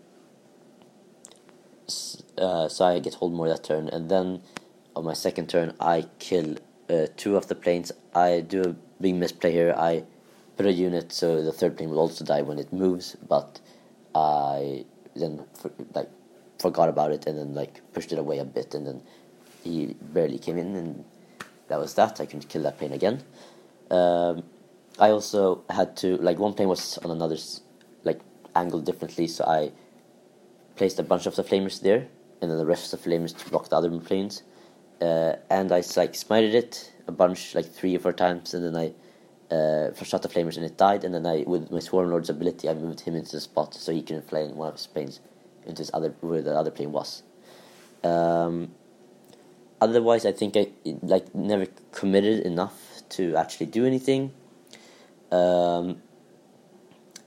[2.38, 4.42] uh, so I get hold more that turn, and then
[4.96, 6.56] on my second turn I kill
[6.90, 7.92] uh, two of the planes.
[8.14, 9.74] I do a big misplay here.
[9.76, 10.04] I
[10.56, 13.60] put a unit so the third plane will also die when it moves, but
[14.16, 16.10] I then for, like
[16.60, 19.02] forgot about it and then like pushed it away a bit, and then
[19.64, 21.06] he barely came in, and
[21.68, 22.22] that was that.
[22.22, 23.24] I couldn't kill that plane again.
[23.92, 24.44] Um,
[24.98, 27.38] I also had to like one plane was on another
[28.04, 28.22] like
[28.56, 29.72] angle differently, so I
[30.76, 32.08] placed a bunch of the flamers there,
[32.42, 34.44] and then the rest of the flamers to block the other planes.
[35.02, 38.76] Uh, and I like smited it a bunch, like three or four times, and then
[38.78, 38.94] I
[39.52, 41.04] uh, shot the flamers and it died.
[41.04, 43.92] And then I, with my Swarm Lord's ability, I moved him into the spot so
[43.92, 45.20] he can fly in one of his planes
[45.66, 47.24] into his other where the other plane was.
[48.04, 48.72] Um,
[49.82, 50.68] otherwise, I think I
[51.02, 54.32] like never committed enough to actually do anything.
[55.32, 56.02] Um,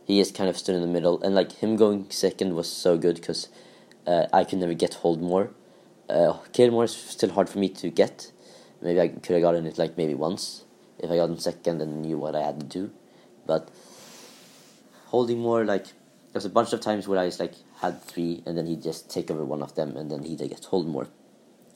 [0.07, 2.97] he just kind of stood in the middle, and like him going second was so
[2.97, 3.49] good because
[4.07, 5.51] uh, I could never get hold more.
[6.09, 8.33] Uh, kill more is still hard for me to get.
[8.81, 10.65] Maybe I could have gotten it like maybe once
[10.99, 12.91] if I got in second and knew what I had to do,
[13.47, 13.69] but
[15.07, 18.43] holding more like there was a bunch of times where I just like had three
[18.47, 21.09] and then he'd just take over one of them and then he'd get hold more.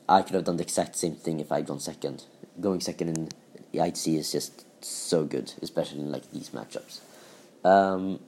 [0.09, 2.25] I could have done the exact same thing if I'd gone second.
[2.61, 3.29] Going second in
[3.73, 7.01] IC is just so good, especially in like these matchups.
[7.65, 8.21] Um,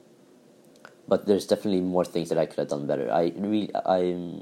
[1.07, 3.11] but there's definitely more things that I could have done better.
[3.11, 4.41] I really I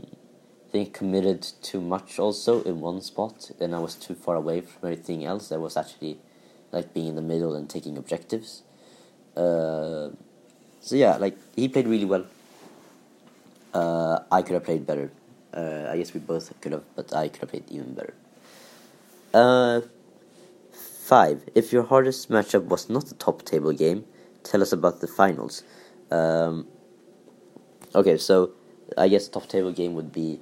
[0.71, 4.89] think committed too much also in one spot, and I was too far away from
[4.89, 5.51] everything else.
[5.51, 6.19] I was actually
[6.73, 8.63] like being in the middle and taking objectives.
[9.37, 10.09] Uh,
[10.81, 12.25] so yeah, like he played really well.
[13.73, 15.11] Uh, I could have played better.
[15.53, 18.13] Uh, I guess we both could have, but I could have played even better.
[19.33, 19.81] Uh,
[20.73, 21.43] five.
[21.55, 24.05] If your hardest matchup was not a top table game,
[24.43, 25.63] tell us about the finals.
[26.11, 26.67] Um,
[27.95, 28.51] okay, so
[28.97, 30.39] I guess top table game would be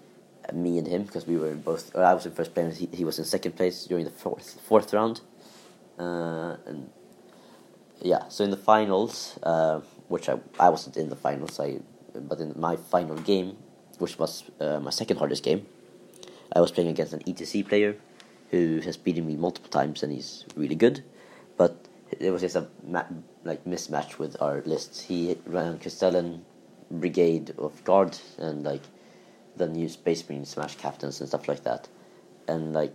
[0.54, 1.96] me and him because we were both.
[1.96, 2.78] I was in first place.
[2.78, 5.22] He, he was in second place during the fourth fourth round,
[6.66, 6.89] and
[8.02, 8.28] yeah.
[8.30, 11.80] So in the finals, uh, which I I wasn't in the finals, I
[12.16, 13.58] but in my final game,
[13.99, 15.66] which was uh, my second hardest game,
[16.54, 17.95] I was playing against an ETC player
[18.52, 21.04] who has beaten me multiple times and he's really good,
[21.58, 21.76] but
[22.20, 22.68] it was just a
[23.43, 25.02] like mismatch with our lists.
[25.02, 26.45] He ran Castellan
[26.91, 28.82] Brigade of Guard and like
[29.56, 31.88] the new Space Marine Smash captains and stuff like that,
[32.47, 32.93] and like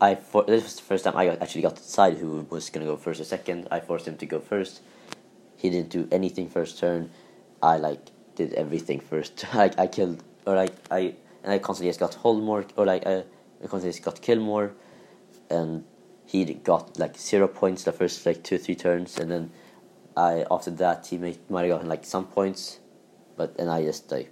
[0.00, 2.70] I for this was the first time I got, actually got to decide who was
[2.70, 3.68] gonna go first or second.
[3.70, 4.80] I forced him to go first.
[5.56, 7.10] He didn't do anything first turn.
[7.62, 8.00] I like
[8.36, 9.44] did everything first.
[9.54, 13.06] like I killed or like I and I constantly just got hold more or like
[13.06, 13.24] I,
[13.62, 14.72] I constantly just got kill more,
[15.50, 15.84] and
[16.26, 19.50] he got like zero points the first like two three turns, and then
[20.16, 22.78] I after that he might might have gotten like some points,
[23.36, 24.30] but and I just like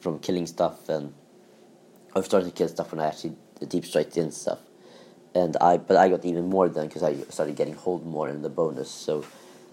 [0.00, 1.12] from killing stuff and
[2.14, 3.36] I started to kill stuff when I actually
[3.68, 4.60] deep striked in stuff,
[5.34, 8.42] and I but I got even more then because I started getting hold more in
[8.42, 9.24] the bonus so.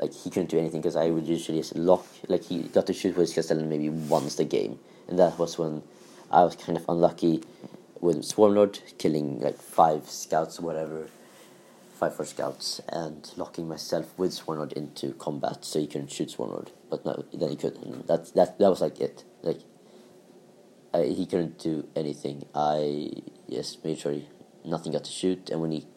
[0.02, 2.06] Like he couldn't do anything because I would usually just lock.
[2.28, 5.84] Like he got to shoot with Castellan maybe once the game, and that was when
[6.32, 7.44] I was kind of unlucky
[8.02, 11.08] with Swarmlord killing like five scouts or whatever,
[12.00, 16.70] five four scouts, and locking myself with Swarmlord into combat so he couldn't shoot Swarmlord.
[16.90, 17.78] But no, then he could.
[17.78, 19.24] And that that that was like it.
[19.42, 19.62] Like
[20.94, 22.46] I, he couldn't do anything.
[22.56, 23.12] I
[23.50, 24.28] just made sure he,
[24.68, 25.88] nothing got to shoot, and when he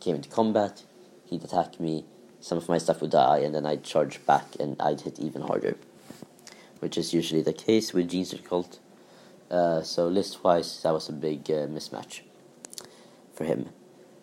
[0.00, 0.84] came into combat,
[1.26, 2.04] he'd attack me.
[2.40, 5.42] Some of my stuff would die, and then I'd charge back, and I'd hit even
[5.42, 5.76] harder,
[6.80, 8.78] which is usually the case with Genestealer Cult.
[9.50, 12.22] Uh, so list wise, that was a big uh, mismatch
[13.34, 13.68] for him.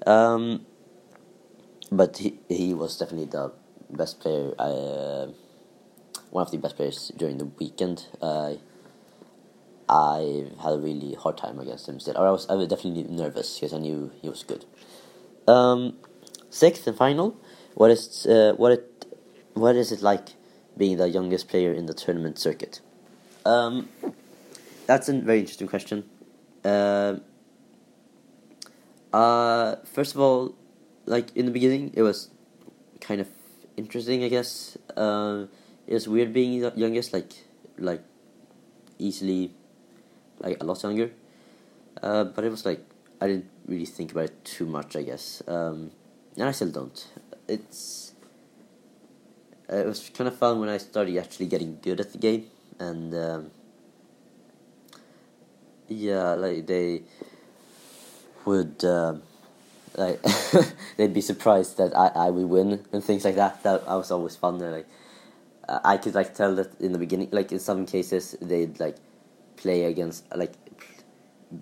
[0.06, 0.66] Um,
[1.92, 3.52] but he he was definitely the
[3.90, 4.54] best player.
[4.58, 5.28] Uh,
[6.32, 8.08] one of the best players during the weekend.
[8.22, 8.54] Uh,
[9.90, 12.18] I had a really hard time against him still.
[12.18, 14.66] Or I was I was definitely nervous because I knew he was good.
[15.48, 15.98] Um,
[16.52, 17.36] sixth and final.
[17.74, 19.06] What is uh, what it
[19.56, 20.36] what is it like
[20.78, 22.82] being the youngest player in the tournament circuit?
[23.46, 23.90] Um,
[24.86, 26.04] that's a very interesting question.
[26.64, 27.16] Uh,
[29.12, 30.56] uh, first of all,
[31.06, 32.30] like in the beginning, it was
[33.02, 33.28] kind of
[33.76, 34.78] interesting, I guess.
[34.96, 35.46] Uh,
[35.88, 37.34] it was weird being the youngest, like
[37.78, 38.04] like
[39.00, 39.54] easily,
[40.40, 41.12] like a lot younger.
[42.02, 42.82] Uh, but it was like
[43.22, 45.44] I didn't really think about it too much, I guess.
[45.48, 45.92] Um,
[46.36, 47.08] and I still don't.
[47.48, 48.14] It's
[49.72, 52.46] uh, it was kind of fun when I started actually getting good at the game,
[52.80, 53.52] and um,
[55.88, 57.04] yeah, like they
[58.46, 59.22] would um,
[59.96, 60.22] like
[60.98, 63.64] they'd be surprised that I, I would win and things like that.
[63.64, 64.60] That I was always fun.
[64.60, 64.88] Like
[65.68, 68.96] uh, I could like tell that in the beginning, like in some cases they'd like
[69.60, 70.54] play against like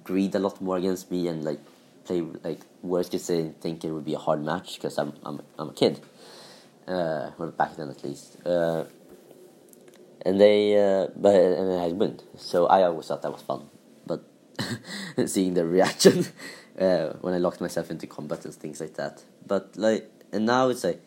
[0.04, 1.60] greed a lot more against me and like
[2.06, 5.41] play like worst case they think it would be a hard match because I'm I'm
[5.60, 6.00] I'm a kid.
[6.88, 8.38] Uh, well, back then at least.
[8.45, 8.86] Uh,
[10.26, 12.20] and they, uh, but and I'd win.
[12.38, 13.70] So I always thought that was fun.
[14.06, 14.24] But
[15.26, 16.26] seeing the reaction
[16.80, 19.24] uh, when I locked myself into combat and things like that.
[19.45, 21.02] But like, and now it's like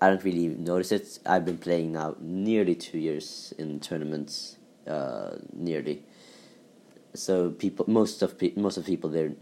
[0.00, 1.18] I don't really notice it.
[1.26, 4.56] I've been playing now nearly two years in tournaments,
[4.86, 6.02] uh, nearly.
[7.14, 9.32] So people, most of pe- most of people there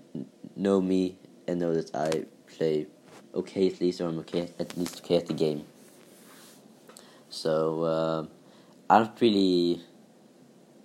[0.56, 1.16] know me
[1.46, 2.86] and know that I play
[3.34, 5.64] okay at least, or I'm okay at least okay at the game.
[7.28, 8.26] So uh,
[8.88, 9.80] I don't really,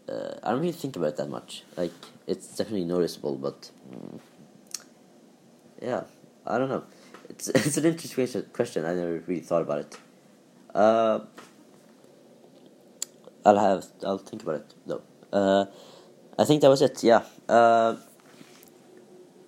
[0.07, 1.63] uh, I don't really think about that much.
[1.75, 1.93] Like
[2.27, 3.71] it's definitely noticeable, but
[5.81, 6.03] yeah,
[6.45, 6.83] I don't know.
[7.29, 8.85] It's it's an interesting question.
[8.85, 9.99] I never really thought about it.
[10.73, 11.19] Uh,
[13.45, 15.03] I'll have I'll think about it though.
[15.31, 15.65] Uh,
[16.37, 17.03] I think that was it.
[17.03, 17.23] Yeah.
[17.47, 17.97] Uh,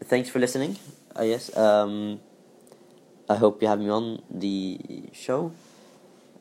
[0.04, 0.78] thanks for listening.
[1.16, 1.56] I guess.
[1.58, 2.20] Um,
[3.30, 5.52] I hope you have me on the show.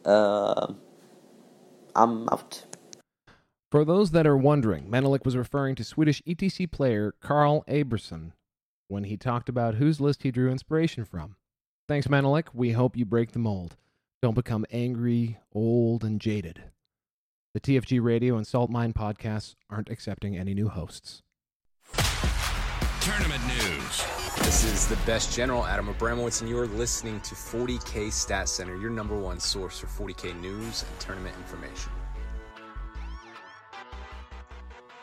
[0.04, 0.74] Uh,
[1.94, 2.64] I'm out.
[3.72, 8.32] For those that are wondering, Menelik was referring to Swedish ETC player Carl Aberson
[8.88, 11.36] when he talked about whose list he drew inspiration from.
[11.88, 12.48] Thanks, Menelik.
[12.52, 13.76] We hope you break the mold.
[14.22, 16.62] Don't become angry, old, and jaded.
[17.56, 21.22] The TFG Radio and Salt Mine podcasts aren't accepting any new hosts.
[23.00, 24.04] Tournament news.
[24.44, 28.90] This is the best general, Adam Abramowitz, and you're listening to 40K Stat Center, your
[28.90, 31.90] number one source for 40K news and tournament information.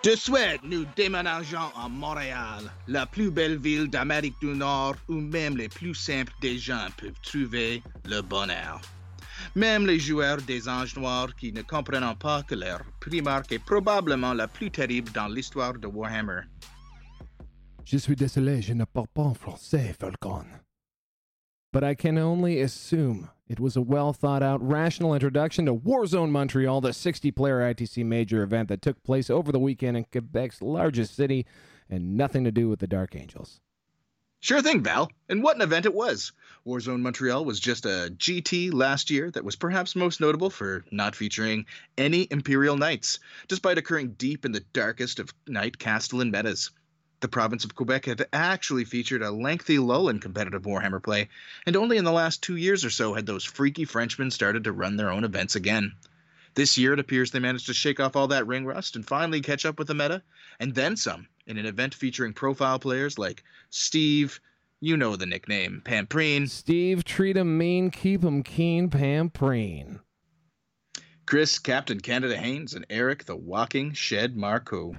[0.04, 5.58] De souhaite, nous déménageons à Montréal, la plus belle ville d'Amérique du Nord où même
[5.58, 8.80] les plus simples des gens peuvent trouver le bonheur.
[9.56, 14.34] Même les joueurs des Anges Noirs qui ne comprennent pas que leur primarque est probablement
[14.34, 16.42] la plus terrible dans l'histoire de Warhammer.
[17.86, 20.46] Je suis désolé, je ne parle pas en français, Falcon.
[21.74, 26.30] But I can only assume it was a well thought out, rational introduction to Warzone
[26.30, 30.62] Montreal, the 60 player ITC major event that took place over the weekend in Quebec's
[30.62, 31.46] largest city
[31.90, 33.60] and nothing to do with the Dark Angels.
[34.44, 35.10] Sure thing, Val.
[35.30, 36.34] And what an event it was.
[36.66, 41.16] Warzone Montreal was just a GT last year that was perhaps most notable for not
[41.16, 41.66] featuring
[41.98, 46.72] any Imperial Knights, despite occurring deep in the darkest of night Castellan metas.
[47.22, 51.30] The province of Quebec had actually featured a lengthy lull in competitive Warhammer play,
[51.66, 54.74] and only in the last two years or so had those freaky Frenchmen started to
[54.74, 55.94] run their own events again.
[56.56, 59.40] This year, it appears they managed to shake off all that ring rust and finally
[59.40, 60.22] catch up with the meta,
[60.60, 64.40] and then some, in an event featuring profile players like Steve,
[64.80, 70.00] you know the nickname, Pampreen, Steve, treat 'em mean, keep 'em keen, Pampreen.
[71.26, 74.96] Chris, Captain Canada Haynes, and Eric, the Walking Shed Marco.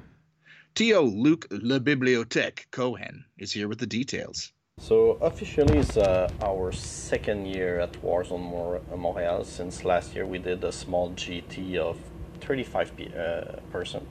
[0.75, 1.03] T.O.
[1.03, 4.53] Luke Le Bibliothèque Cohen is here with the details.
[4.81, 9.45] So officially, it's uh, our second year at Warzone Mor- Montreal.
[9.45, 11.97] Since last year, we did a small GT of
[12.41, 14.05] 35 pe- uh, person,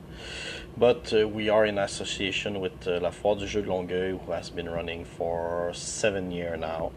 [0.76, 4.32] but uh, we are in association with uh, La Foire du Jeu de Longueuil, who
[4.32, 6.92] has been running for seven years now.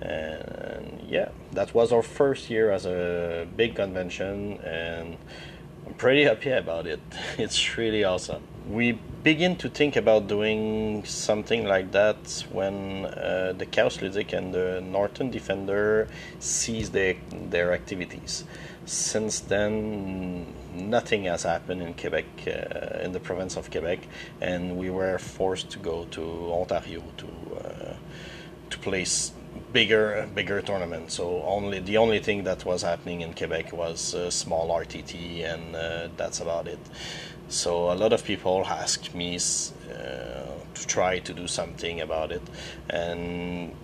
[0.00, 5.16] And yeah, that was our first year as a big convention, and
[5.86, 7.00] I'm pretty happy about it.
[7.38, 8.42] It's really awesome.
[8.68, 8.92] We
[9.24, 14.80] begin to think about doing something like that when uh, the Chaos Ludic and the
[14.80, 16.06] Norton Defender
[16.38, 17.16] cease their,
[17.50, 18.44] their activities.
[18.88, 23.98] Since then, nothing has happened in Quebec, uh, in the province of Quebec,
[24.40, 27.94] and we were forced to go to Ontario to uh,
[28.70, 29.32] to place
[29.74, 31.12] bigger bigger tournaments.
[31.16, 35.76] So only the only thing that was happening in Quebec was a small RTT, and
[35.76, 36.80] uh, that's about it.
[37.48, 39.38] So a lot of people asked me uh,
[40.72, 42.42] to try to do something about it,
[42.88, 43.74] and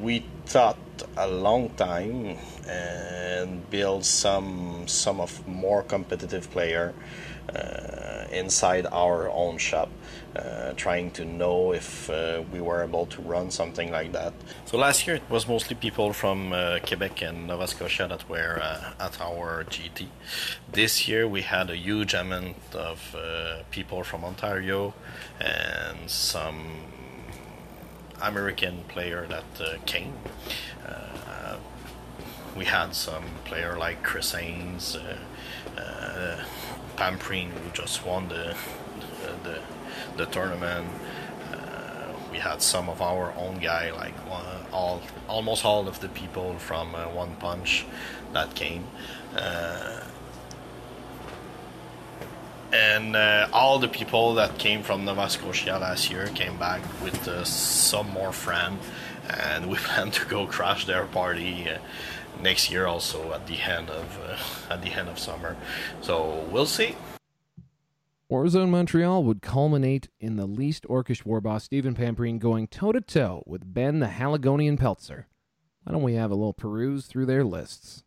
[0.00, 0.78] we thought
[1.16, 2.36] a long time
[2.68, 6.94] and build some some of more competitive player
[7.54, 9.88] uh, inside our own shop,
[10.34, 14.34] uh, trying to know if uh, we were able to run something like that.
[14.64, 18.58] So last year it was mostly people from uh, Quebec and Nova Scotia that were
[18.60, 20.08] uh, at our GT.
[20.72, 24.94] This year we had a huge amount of uh, people from Ontario
[25.40, 26.95] and some
[28.20, 30.14] American player that uh, came.
[30.86, 31.56] Uh,
[32.56, 34.96] we had some player like Chris Haynes,
[35.76, 36.44] uh,
[36.96, 38.56] Pampreen, who just won the
[39.44, 39.60] the,
[40.16, 40.88] the tournament.
[42.32, 44.14] We had some of our own guy, like
[44.72, 47.86] all almost all of the people from uh, One Punch
[48.32, 48.84] that came.
[52.72, 57.26] And uh, all the people that came from Nova Scotia last year came back with
[57.28, 58.84] uh, some more friends,
[59.28, 61.78] and we plan to go crash their party uh,
[62.42, 65.56] next year also at the end of uh, at the end of summer.
[66.00, 66.96] So we'll see.
[68.30, 73.00] Warzone Montreal would culminate in the least orcish war boss Stephen Pampreen going toe to
[73.00, 75.28] toe with Ben the Haligonian Peltzer.
[75.84, 78.02] Why don't we have a little peruse through their lists?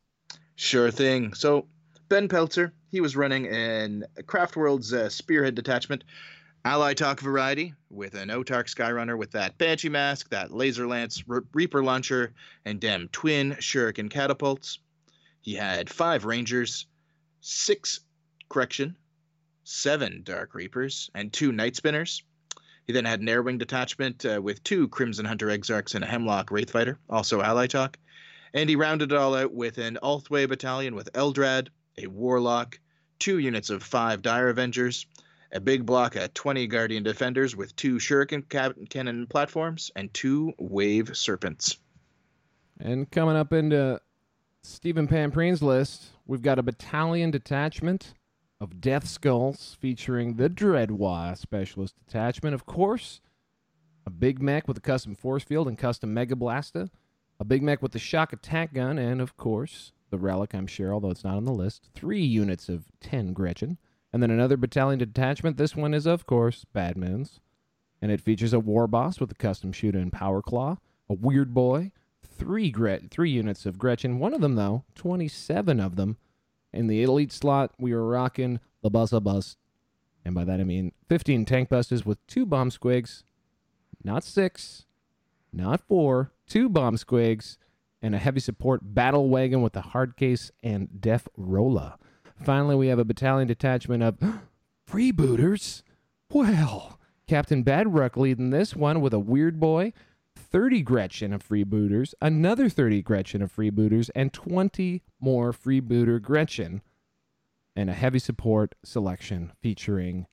[0.56, 1.34] Sure thing.
[1.34, 1.68] So,
[2.10, 6.04] Ben Peltzer, he was running in Craftworld's uh, Spearhead Detachment,
[6.66, 11.84] Alaitoc variety, with an Autarch Skyrunner with that Banshee mask, that Laser Lance Re- Reaper
[11.84, 12.34] launcher,
[12.66, 14.80] and dem twin Shuriken catapults.
[15.42, 16.86] He had five Rangers,
[17.42, 18.02] six,
[18.50, 18.98] correction,
[19.64, 22.24] seven Dark Reapers, and two Night Spinners.
[22.86, 26.50] He then had an Airwing detachment uh, with two Crimson Hunter Exarchs and a Hemlock
[26.50, 27.96] Wraithfighter, also Alaitoc.
[28.54, 31.68] And he rounded it all out with an Ulthwé battalion with Eldrad,
[32.04, 32.80] a Warlock,
[33.20, 35.06] two units of five Dire Avengers,
[35.52, 38.48] a big block of 20 Guardian Defenders with two Shuriken
[38.90, 41.78] cannon platforms, and two Wave Serpents.
[42.80, 44.00] And coming up into
[44.64, 48.14] Stephen Pampreen's list, we've got a battalion detachment
[48.62, 53.22] of Death Skulls featuring the Dread Waaagh Specialist Detachment, of course,
[54.06, 56.90] a big mek with a custom force field and custom Mega Blaster,
[57.40, 60.94] a Big Mek with the shock attack gun, and of course, the relic, I'm sure,
[60.94, 61.90] although it's not on the list.
[61.94, 63.78] Three units of 10 Gretchen.
[64.12, 65.58] And then another battalion detachment.
[65.58, 67.40] This one is, of course, Bad Moons.
[68.02, 70.78] And it features a war boss with a custom shooter and power claw,
[71.10, 71.92] a weirdboy,
[72.24, 74.20] three Gret- three units of Gretchen.
[74.20, 76.18] One of them, though, 27 of them.
[76.72, 79.58] In the elite slot, we were rocking the Bussa Bus.
[80.26, 83.24] And by that I mean 15 tank busters with two bomb squigs,
[84.04, 84.86] not six,
[85.52, 87.58] not four, two bomb squigs,
[88.02, 91.98] and a heavy support battle wagon with a hard case and deff rolla.
[92.44, 94.18] Finally, we have a battalion detachment of
[94.90, 95.84] freebooters.
[96.32, 99.94] Well, Captain Badrukk leading this one with a weirdboy,
[100.36, 106.82] 30 Gretchen of freebooters, another 30 Gretchen of freebooters, and 20 more freebooter Gretchen,
[107.76, 110.28] and a heavy support selection featuring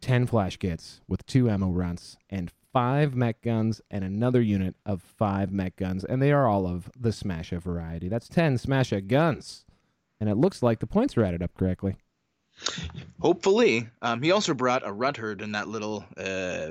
[0.00, 5.00] 10 flash gitz with two ammo runs and five mek gunz and another unit of
[5.00, 8.08] five mek gunz, and they are all of the Smasha variety.
[8.08, 9.64] That's 10 Smasha gunz.
[10.20, 11.96] And it looks like the points are added up correctly.
[13.20, 13.88] Hopefully.
[14.02, 16.70] Um, he also brought a runt herd in that little uh,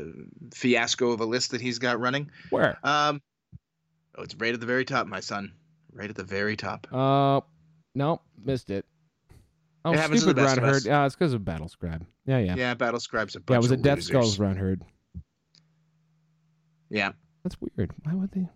[0.53, 2.29] fiasco of a list that he's got running.
[2.49, 2.77] Where?
[2.83, 3.21] Um,
[4.17, 5.53] oh, it's right at the very top, my son.
[5.91, 6.87] Right at the very top.
[6.91, 7.41] Uh,
[7.95, 8.85] no, missed it.
[9.85, 10.87] Oh, It happens to the stupid best run herd.
[10.87, 12.05] Uh, it's because of Battle Scribe.
[12.25, 12.55] Yeah, yeah.
[12.55, 14.07] Yeah, Battle Scribe's a bunch Yeah, it was a Death losers.
[14.07, 14.83] Skulls run herd.
[16.93, 17.11] Yeah,
[17.43, 17.91] That's weird.
[18.03, 18.47] Why would they?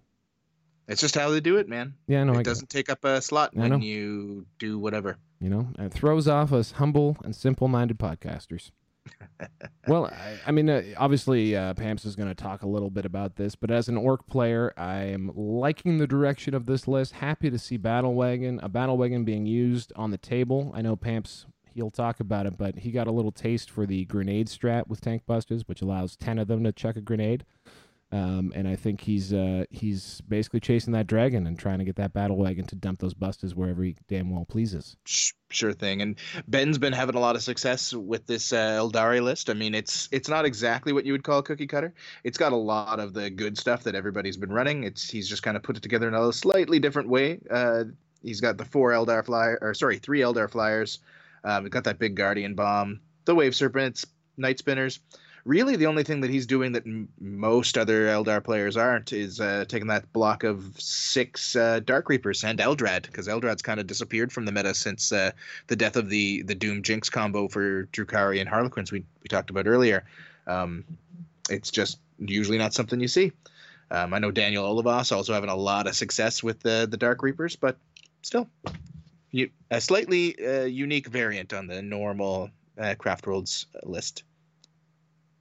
[0.87, 1.95] it's just how they do it, man.
[2.07, 3.77] Yeah, no, I it get doesn't take up a slot I when know.
[3.77, 5.17] you do whatever.
[5.41, 8.71] you know, it throws off us humble and simple-minded podcasters.
[9.87, 13.05] well, I, I mean, uh, obviously, uh, Pamps is going to talk a little bit
[13.05, 17.13] about this, but as an orc player, I am liking the direction of this list.
[17.13, 20.71] Happy to see Battle Wagon, a Battle Wagon being used on the table.
[20.75, 24.05] I know Pamps, he'll talk about it, but he got a little taste for the
[24.05, 27.45] grenade strat with Tank Busters, which allows 10 of them to chuck a grenade.
[28.09, 31.97] Um, and I think he's uh, he's basically chasing that dragon and trying to get
[31.97, 34.95] that battle wagon to dump those busters wherever he damn well pleases.
[35.49, 36.01] Sure thing.
[36.01, 36.15] And
[36.47, 39.49] Ben's been having a lot of success with this uh, Eldari list.
[39.49, 41.93] I mean, it's it's not exactly what you would call a cookie cutter.
[42.23, 44.85] It's got a lot of the good stuff that everybody's been running.
[44.85, 47.39] It's he's just kind of put it together in a slightly different way.
[47.51, 47.85] Uh,
[48.23, 50.99] he's got the four Eldar flyer, or sorry, three Eldar flyers.
[51.43, 54.05] Um, got that big Guardian bomb, the Wave Serpents,
[54.37, 55.01] Night Spinners.
[55.47, 59.39] Really, the only thing that he's doing that m- most other Eldar players aren't is
[59.39, 63.87] uh, taking that block of six uh, Dark Reapers and Eldrad, because Eldrad's kind of
[63.87, 65.31] disappeared from the meta since uh,
[65.67, 69.49] the death of the the Doom Jinx combo for Drukhari and Harlequins we we talked
[69.49, 70.03] about earlier.
[70.47, 70.83] Um,
[71.49, 73.31] it's just usually not something you see.
[73.89, 77.23] Um, I know Daniel Olivas also having a lot of success with the the Dark
[77.23, 77.77] Reapers, but
[78.21, 78.49] still,
[79.71, 84.23] a slightly uh, unique variant on the normal uh, Craft Worlds list.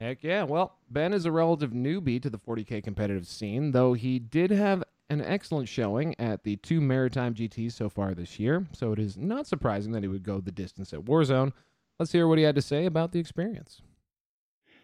[0.01, 0.43] Heck yeah.
[0.43, 4.85] Well, Ben is a relative newbie to the 40K competitive scene, though he did have
[5.09, 9.17] an excellent showing at the two Maritime GTs so far this year, so it is
[9.17, 11.53] not surprising that he would go the distance at Warzone.
[11.99, 13.81] Let's hear what he had to say about the experience.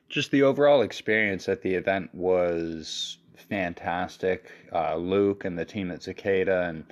[0.08, 4.50] just the overall experience at the event was fantastic.
[4.72, 6.84] Uh, Luke and the team at Cicada and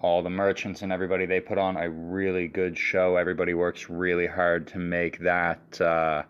[0.00, 3.16] all the merchants and everybody they put on a really good show.
[3.16, 6.22] Everybody works really hard to make that uh,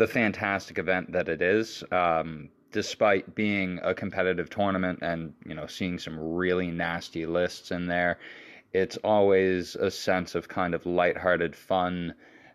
[0.00, 1.84] the fantastic event that it is.
[1.92, 7.86] Um, despite being a competitive tournament and you know seeing some really nasty lists in
[7.86, 8.18] there,
[8.72, 12.14] it's always a sense of kind of lighthearted fun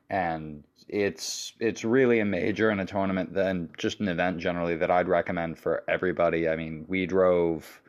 [0.09, 4.89] and it's it's really a major in a tournament then just an event generally that
[4.89, 6.49] I'd recommend for everybody.
[6.49, 7.79] I mean, we drove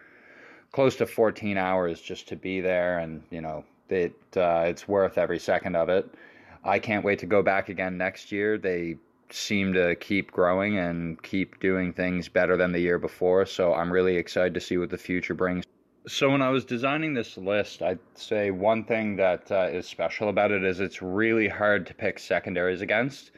[0.70, 5.16] close to 14 hours just to be there and you know, it uh, it's worth
[5.16, 6.14] every second of it.
[6.62, 8.58] I can't wait to go back again next year.
[8.58, 8.96] They
[9.30, 13.92] seem to keep growing and keep doing things better than the year before, so I'm
[13.92, 15.64] really excited to see what the future brings.
[16.08, 20.28] So when I was designing this list, I'd say one thing that uh, is special
[20.28, 23.32] about it is it's really hard to pick secondaries against.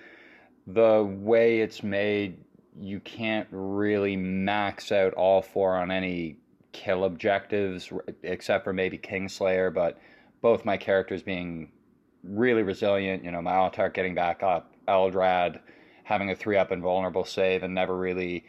[0.66, 2.36] The way it's made,
[2.78, 6.36] you can't really max out all four on any
[6.72, 7.90] kill objectives,
[8.22, 9.72] except for maybe Kingslayer.
[9.72, 9.98] But
[10.42, 11.72] both my characters being
[12.22, 15.60] really resilient, you know, my Altar getting back up, Eldrad
[16.08, 18.42] having a three up invulnerable save, and never really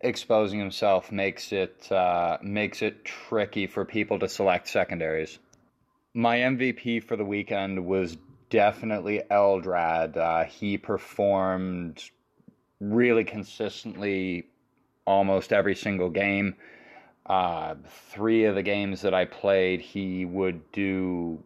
[0.00, 5.38] exposing himself makes it uh, makes it tricky for people to select secondaries.
[6.12, 8.16] My MVP for the weekend was
[8.50, 10.16] definitely Eldrad.
[10.16, 12.02] Uh, he performed
[12.80, 14.48] really consistently
[15.06, 16.56] almost every single game.
[17.26, 17.76] Uh,
[18.10, 21.44] three of the games that I played, he would do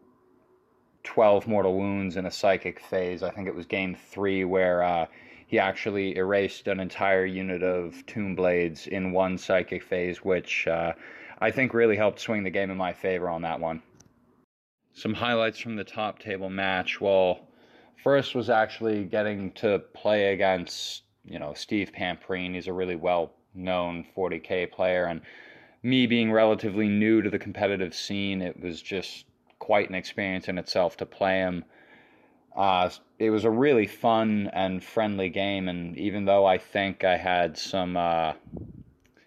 [1.03, 3.21] 12 mortal wounds in a psychic phase.
[3.21, 5.05] I think it was game three where uh,
[5.53, 10.93] he actually erased an entire unit of Tomb Blades in one psychic phase, which uh,
[11.37, 13.83] I think really helped swing the game in my favor on that one.
[14.93, 16.99] Some highlights from the top table match.
[16.99, 17.41] Well,
[18.03, 22.55] first was actually getting to play against, you know, Steve Pamprine.
[22.55, 25.21] He's a really well known 40k player, and
[25.83, 29.25] me being relatively new to the competitive scene, it was just
[29.59, 31.63] quite an experience in itself to play him.
[32.55, 37.17] Uh, it was a really fun and friendly game, and even though I think I
[37.17, 38.33] had some uh,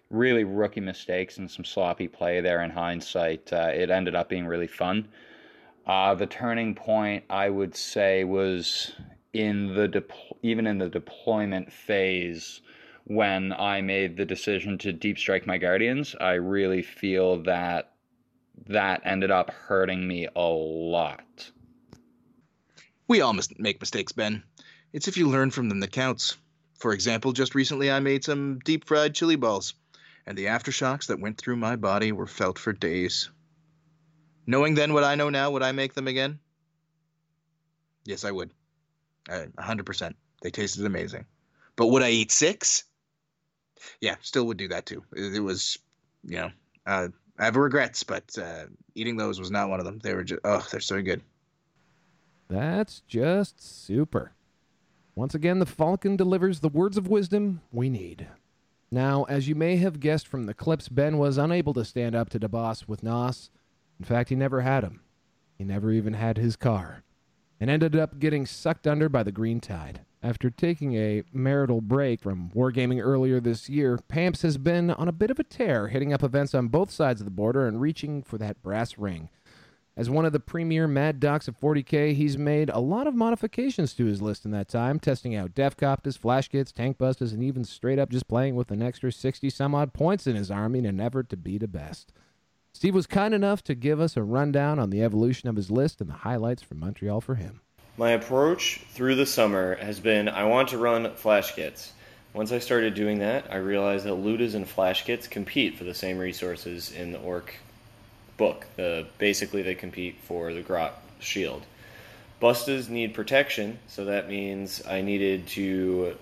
[0.09, 4.45] really rookie mistakes and some sloppy play there in hindsight, uh, it ended up being
[4.45, 5.07] really fun.
[5.85, 8.93] Uh, the turning point, I would say, was
[9.33, 10.03] in the de-
[10.41, 12.61] even in the deployment phase
[13.05, 16.15] when I made the decision to deep strike my guardians.
[16.19, 17.93] I really feel that
[18.67, 21.51] that ended up hurting me a lot.
[23.07, 24.43] We all must make mistakes, Ben.
[24.91, 26.35] It's if you learn from them that counts.
[26.75, 29.73] For example, just recently I made some deep fried chili balls,
[30.25, 33.29] and the aftershocks that went through my body were felt for days.
[34.45, 36.39] Knowing then what I know now, would I make them again?
[38.05, 38.51] Yes, I would.
[39.29, 40.15] A hundred percent.
[40.41, 41.25] They tasted amazing.
[41.75, 42.83] But would I eat six?
[44.01, 45.03] Yeah, still would do that too.
[45.15, 45.77] It, was,
[46.23, 46.51] you know,
[46.85, 49.99] uh, I have regrets, but uh, eating those was not one of them.
[49.99, 51.21] They were just, oh, they're so good.
[52.49, 54.33] That's just super.
[55.15, 58.27] Once again, the Falcon delivers the words of wisdom we need.
[58.91, 62.29] Now, as you may have guessed from the clips, Ben was unable to stand up
[62.29, 63.49] to DeBoss with Nos.
[63.99, 65.01] In fact, he never had him.
[65.57, 67.03] He never even had his car.
[67.59, 70.01] And ended up getting sucked under by the green tide.
[70.23, 75.11] After taking a marital break from wargaming earlier this year, Pamps has been on a
[75.13, 78.23] bit of a tear, hitting up events on both sides of the border and reaching
[78.23, 79.29] for that brass ring.
[79.97, 83.95] As one of the premier Mad Docs of 40k, he's made a lot of modifications
[83.95, 87.63] to his list in that time, testing out Deffkoptas, Flash Gitz, Tank Busters, and even
[87.63, 90.85] straight up just playing with an extra 60 some odd points in his army in
[90.85, 92.13] an effort to be the best.
[92.73, 95.99] Steve was kind enough to give us a rundown on the evolution of his list
[95.99, 97.61] and the highlights from Montreal for him.
[97.97, 101.89] My approach through the summer has been I want to run flash gitz.
[102.35, 105.95] Once I started doing that, I realized that Lootas and flash gitz compete for the
[105.95, 107.55] same resources in the Orc
[108.37, 108.65] book.
[108.79, 111.63] Uh, basically, they compete for the Grot shield.
[112.41, 116.15] Bustas need protection, so that means I needed to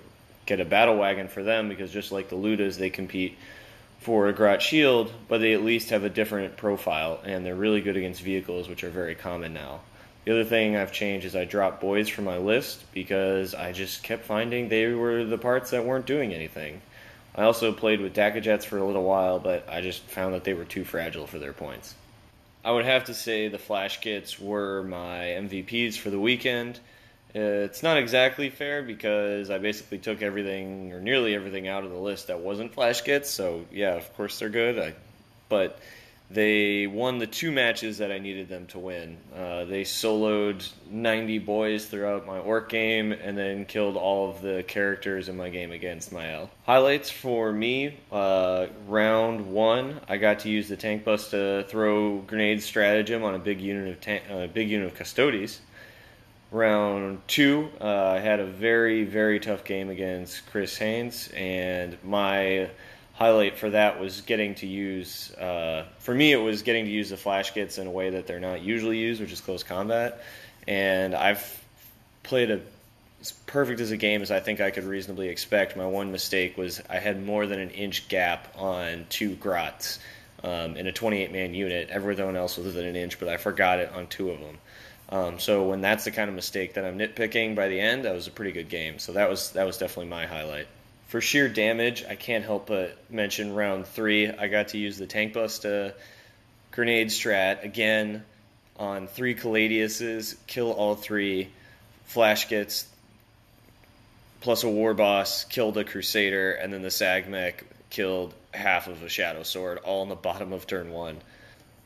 [0.46, 3.38] get a battle wagon for them because just like the Lootas, they compete
[4.00, 7.82] for a Grot shield, but they at least have a different profile and they're really
[7.82, 9.82] good against vehicles, which are very common now.
[10.24, 14.04] The other thing I've changed is I dropped boys from my list because I just
[14.04, 16.82] kept finding they were the parts that weren't doing anything.
[17.36, 20.54] I also played with Dakkajets for a little while, but I just found that they
[20.54, 21.94] were too fragile for their points.
[22.66, 26.80] I would have to say the Flash Gitz were my MVPs for the weekend.
[27.36, 31.98] It's not exactly fair because I basically took everything or nearly everything out of the
[31.98, 34.80] list that wasn't Flash Gitz, so yeah, of course they're good.
[34.80, 34.96] I,
[35.48, 35.78] but
[36.30, 39.18] they won the two matches that I needed them to win.
[39.36, 44.64] Uh, they soloed 90 boys throughout my orc game and then killed all of the
[44.68, 46.50] characters in my game against Mael.
[46.66, 52.18] Highlights for me uh, round one, I got to use the tank bus to throw
[52.20, 55.62] grenade stratagem on a big unit of ta- uh, big unit of custodes.
[56.52, 62.70] Round two, uh, I had a very very tough game against Chris Haynes, and my
[63.16, 67.10] highlight for that was getting to use uh, for me it was getting to use
[67.10, 70.22] the flash gitz in a way that they're not usually used which is close combat.
[70.68, 71.64] And i've
[72.24, 72.62] played a
[73.22, 75.78] as perfect as a game as i think i could reasonably expect.
[75.78, 80.00] My one mistake was i had more than an inch gap on two grots
[80.44, 81.90] um, in a 28 man unit.
[81.90, 84.58] Everyone else was within an inch but i forgot it on two of them.
[85.08, 88.14] Um, so when that's the kind of mistake that i'm nitpicking by the end that
[88.14, 89.00] was a pretty good game.
[89.00, 90.68] So that was that was definitely my highlight
[91.08, 94.30] for sheer damage, I can't help but mention round three.
[94.30, 95.94] I got to use the tank buster
[96.76, 98.24] grenade strat again
[98.78, 101.50] on three Caladiuses, kill all three,
[102.06, 102.86] flash gitz
[104.42, 109.02] plus a war boss, killed a crusader, and then the SAG Mek killed half of
[109.02, 111.18] a shadow sword, all in the bottom of turn one.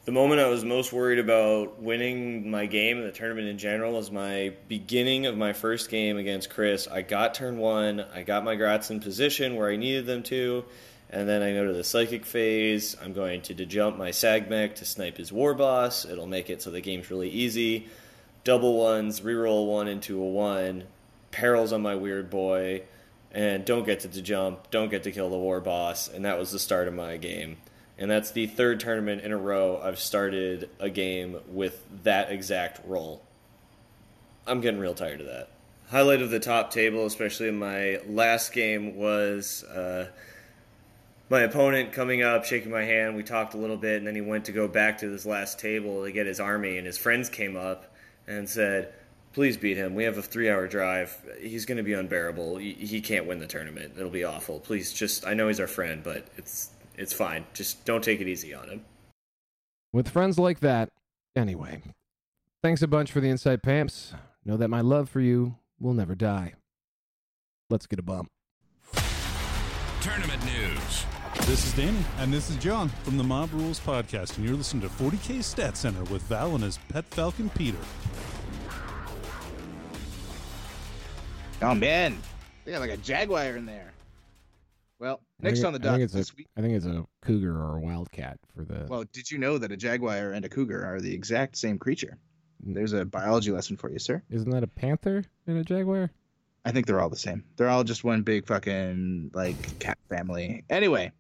[0.06, 3.94] The moment I was most worried about winning my game and the tournament in general
[3.94, 6.88] was my beginning of my first game against Chris.
[6.88, 10.64] I got turn one, I got my Grots in position where I needed them to,
[11.10, 12.96] and then I go to the psychic phase.
[13.04, 16.06] I'm going to jump my SAG Mek to snipe his war boss.
[16.06, 17.88] It'll make it so the game's really easy.
[18.46, 20.86] Double ones, reroll one into a one,
[21.32, 22.84] perils on my weirdboy,
[23.34, 26.52] and don't get to jump, don't get to kill the war boss, and that was
[26.52, 27.58] the start of my game
[28.00, 32.80] and that's the third tournament in a row I've started a game with that exact
[32.88, 33.22] role.
[34.48, 35.50] I'm getting real tired of that.
[35.92, 40.08] highlight of the top table, especially in my last game, was uh,
[41.30, 43.18] my opponent coming up, shaking my hand.
[43.18, 45.60] We talked a little bit, and then he went to go back to this last
[45.60, 47.94] table to get his army, and his friends came up
[48.28, 48.94] and said,
[49.34, 49.94] Please beat him.
[49.94, 51.16] We have a three hour drive.
[51.40, 52.58] He's going to be unbearable.
[52.58, 53.94] He can't win the tournament.
[53.96, 54.60] It'll be awful.
[54.60, 57.46] Please just, I know he's our friend, but it's it's fine.
[57.54, 58.86] Just don't take it easy on him.
[59.94, 60.90] With friends like that,
[61.36, 61.82] anyway.
[62.62, 64.14] Thanks a bunch for the insight, Pamps.
[64.46, 66.54] Know that my love for you will never die.
[67.70, 68.30] Let's get a bump.
[70.02, 71.06] Tournament news.
[71.48, 72.04] This is Danny.
[72.18, 75.78] And this is John from the Mob Rules Podcast, and you're listening to 40K Stat
[75.78, 77.78] Center with Val and his pet falcon, Peter.
[81.62, 82.18] Oh, man.
[82.66, 83.94] They got like a Jaguar in there.
[85.00, 86.48] Well, next on the dock this a, week.
[86.58, 88.86] I think it's a cougar or a wildcat for the.
[88.88, 92.18] Well, did you know that a jaguar and a cougar are the exact same creature?
[92.66, 92.76] Mm.
[92.76, 94.22] There's a biology lesson for you, sir.
[94.30, 96.12] Isn't that a panther and a jaguar?
[96.66, 97.46] I think they're all the same.
[97.56, 100.66] They're all just one big fucking like cat family.
[100.70, 101.14] Anyway,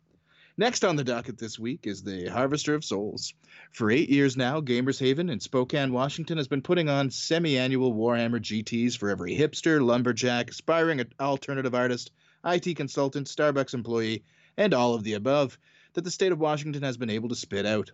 [0.57, 3.33] next on the docket this week is the Harvester of Souls.
[3.71, 8.41] For eight years now, Gamers Haven in Spokane, Washington has been putting on semi-annual Warhammer
[8.41, 12.11] GTs for every hipster, lumberjack, aspiring alternative artist,
[12.45, 14.23] IT consultant, Starbucks employee,
[14.57, 15.57] and all of the above
[15.93, 17.91] that the state of Washington has been able to spit out.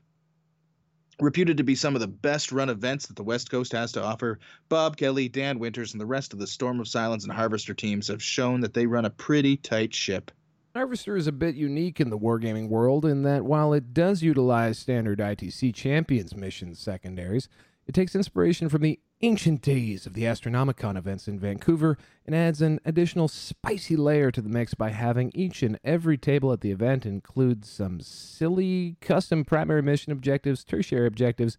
[1.19, 4.03] Reputed to be some of the best run events that the West Coast has to
[4.03, 7.73] offer, Bob Kelly, Dan Winters, and the rest of the Storm of Silence and Harvester
[7.73, 10.31] teams have shown that they run a pretty tight ship.
[10.75, 14.77] Harvester is a bit unique in the wargaming world in that while it does utilize
[14.77, 17.47] standard ITC Champions mission secondaries,
[17.87, 22.61] it takes inspiration from the ancient days of the Astronomicon events in Vancouver and adds
[22.61, 26.71] an additional spicy layer to the mix by having each and every table at the
[26.71, 31.57] event include some silly custom primary mission objectives, tertiary objectives,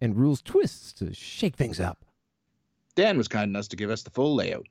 [0.00, 2.04] and rules twists to shake things up.
[2.94, 4.66] Dan was kind enough to give us the full layout.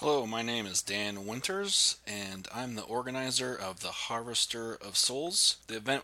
[0.00, 5.58] Hello, my name is Dan Winters, and I'm the organizer of the Harvester of Souls.
[5.68, 6.02] The event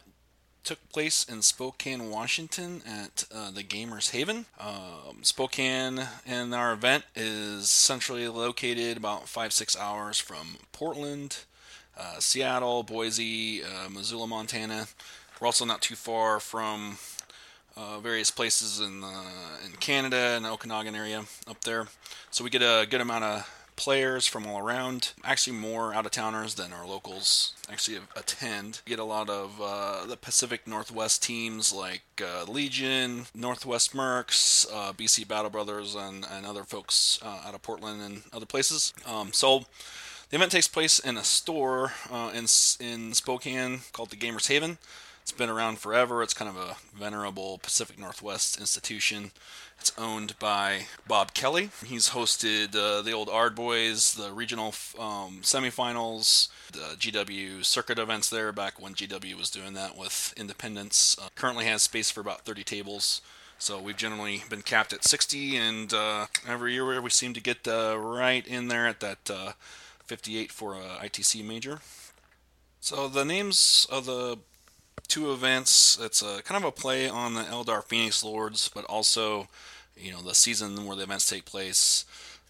[0.65, 4.47] took place in Spokane, Washington at uh, the Gamers Haven.
[4.59, 11.39] Um, Spokane and our event is centrally located about five, six hours from Portland,
[11.99, 14.89] uh, Seattle, Boise, uh, Missoula, Montana.
[15.41, 16.99] We're also not too far from
[17.77, 19.03] uh, various places in,
[19.65, 21.89] in Canada and the Okanagan area up there.
[22.31, 25.15] So we get a good amount of players from all around.
[25.25, 28.83] Actually, more out of towners than our locals actually attend.
[28.85, 34.93] get a lot of uh, the Pacific Northwest teams like uh, Legion, Northwest Mercs, uh,
[34.93, 38.93] BC Battle Brothers, and, and other folks uh, out of Portland and other places.
[39.07, 39.65] Um, so.
[40.29, 42.47] The event takes place in a store uh, in
[42.79, 44.79] in Spokane called the Gamers Haven.
[45.23, 46.23] It's been around forever.
[46.23, 49.33] It's kind of a venerable Pacific Northwest institution.
[49.81, 51.71] It's owned by Bob Kelly.
[51.83, 58.29] He's hosted uh, the old Ard Boys, the regional um, semifinals, the GW circuit events
[58.29, 61.17] there back when GW was doing that with Independence.
[61.19, 63.23] Uh, currently has space for about 30 tables.
[63.59, 67.67] So we've generally been capped at 60, and uh, every year we seem to get
[67.67, 69.53] uh, right in there at that uh,
[70.05, 71.81] 58 for a ITC major.
[72.81, 74.41] So the names of the
[75.11, 75.99] two events.
[76.01, 79.49] It's a kind of a play on the Eldar Phoenix Lords, but also,
[79.97, 82.05] you know, the season where the events take place.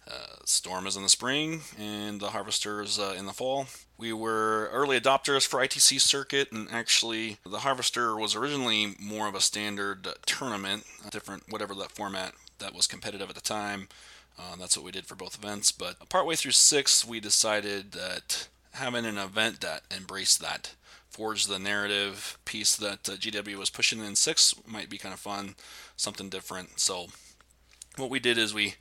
[0.07, 3.67] Uh, Storm is in the spring, and the Harvesters uh, in the fall.
[3.97, 9.35] We were early adopters for ITC Circuit, and actually, the Harvester was originally more of
[9.35, 13.87] a standard tournament, different whatever that format that was competitive at the time.
[14.39, 15.71] Uh, that's what we did for both events.
[15.71, 20.73] But partway through six, we decided that having an event that embraced that
[21.11, 25.19] forge the narrative piece that uh, GW was pushing in six might be kind of
[25.19, 25.55] fun,
[25.97, 26.79] something different.
[26.79, 27.07] So,
[27.97, 28.75] what we did is we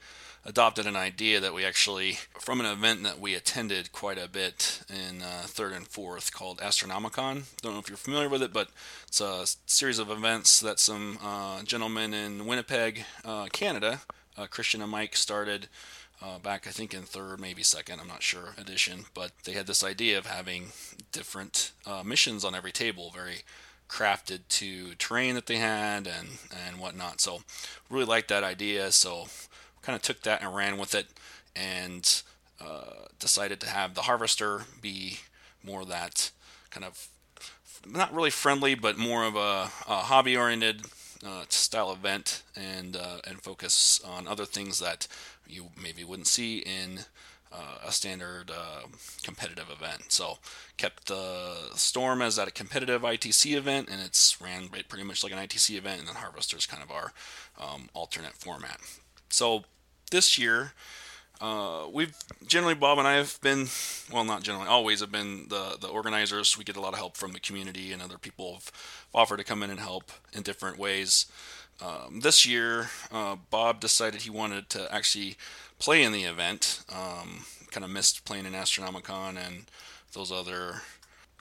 [0.46, 4.80] adopted an idea that we actually, from an event that we attended quite a bit
[4.88, 7.44] in uh, third and fourth called Astronomicon.
[7.60, 8.70] Don't know if you're familiar with it, but
[9.06, 14.00] it's a series of events that some uh, gentlemen in Winnipeg, uh, Canada,
[14.38, 15.68] uh, Christian and Mike started
[16.22, 19.06] uh, back I think in third, maybe second, I'm not sure, edition.
[19.14, 20.72] But they had this idea of having
[21.12, 23.42] different uh, missions on every table, very
[23.88, 26.28] crafted to terrain that they had and
[26.66, 27.20] and whatnot.
[27.20, 27.40] So
[27.88, 28.92] really liked that idea.
[28.92, 29.26] So
[29.82, 31.06] kind of took that and ran with it,
[31.56, 32.22] and
[32.60, 35.20] uh, decided to have the harvester be
[35.64, 36.30] more that
[36.70, 37.08] kind of
[37.86, 40.82] not really friendly, but more of a, a hobby-oriented
[41.26, 45.06] uh, style event, and uh, and focus on other things that
[45.50, 47.00] you maybe wouldn't see in
[47.52, 48.82] uh, a standard uh,
[49.22, 50.12] competitive event.
[50.12, 50.38] So
[50.76, 55.32] kept the Storm as at a competitive ITC event, and it's ran pretty much like
[55.32, 57.12] an ITC event, and then Harvester's kind of our
[57.60, 58.78] um, alternate format.
[59.28, 59.64] So
[60.10, 60.72] this year,
[61.40, 62.14] uh, we've
[62.46, 63.66] generally Bob and I have been
[64.12, 66.58] well, not generally, always have been the the organizers.
[66.58, 68.70] We get a lot of help from the community, and other people have
[69.14, 71.26] offered to come in and help in different ways.
[71.82, 75.36] Um, this year, uh, Bob decided he wanted to actually
[75.78, 76.82] play in the event.
[76.90, 79.64] Um, kind of missed playing in Astronomicon and
[80.12, 80.82] those other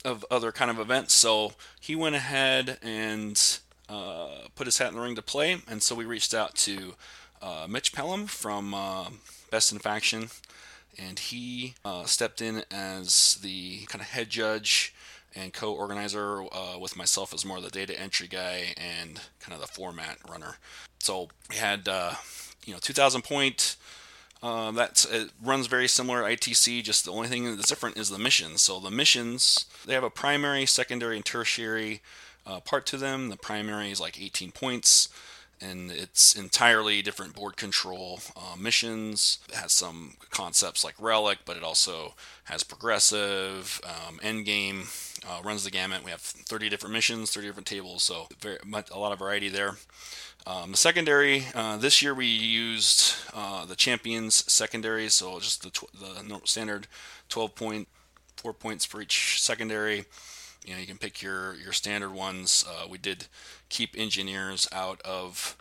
[0.06, 3.60] of other kind of events, so he went ahead and
[3.90, 5.58] uh, put his hat in the ring to play.
[5.68, 6.96] And so we reached out to
[7.42, 9.10] uh, Mitch Pelham from uh,
[9.52, 10.30] Best in Faction,
[10.98, 14.94] and he uh, stepped in as the kind of head judge
[15.36, 19.62] and co-organizer uh, with myself as more of the data entry guy and kind of
[19.62, 20.56] the format runner.
[21.00, 22.16] So we had uh,
[22.66, 23.76] you know 2,000 point.
[24.42, 26.84] Uh, that's it runs very similar ITC.
[26.84, 28.62] Just the only thing that's different is the missions.
[28.62, 32.02] So the missions they have a primary, secondary, and tertiary
[32.46, 33.30] uh, part to them.
[33.30, 35.10] The primary is like 18 points
[35.62, 39.40] and it's entirely different board control uh, missions.
[39.50, 42.14] It has some concepts like relic, but it also
[42.46, 44.86] has progressive, um, end game,
[45.28, 46.04] uh, runs the gamut.
[46.04, 49.50] We have 30 different missions, 30 different tables, so very much, a lot of variety
[49.50, 49.76] there.
[50.48, 55.70] Um, the secondary uh, this year we used uh, the champions secondary, so just the,
[55.70, 56.88] tw- the standard
[57.28, 57.88] 12 point,
[58.38, 60.06] four points for each secondary
[60.66, 62.66] you know you can pick your your standard ones.
[62.68, 63.28] Uh, we did
[63.70, 65.56] keep engineers out of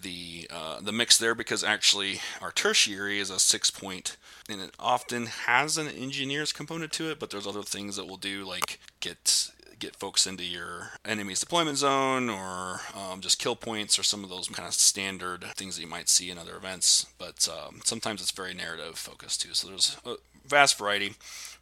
[0.00, 4.16] the uh, the mix there because actually our tertiary is a six point
[4.48, 8.16] and it often has an engineers component to it, but there's other things that we'll
[8.16, 13.98] do like get get folks into your enemy's deployment zone or um, just kill points
[13.98, 17.06] or some of those kind of standard things that you might see in other events.
[17.18, 19.54] But um, sometimes it's very narrative focused too.
[19.54, 21.14] So there's a vast variety.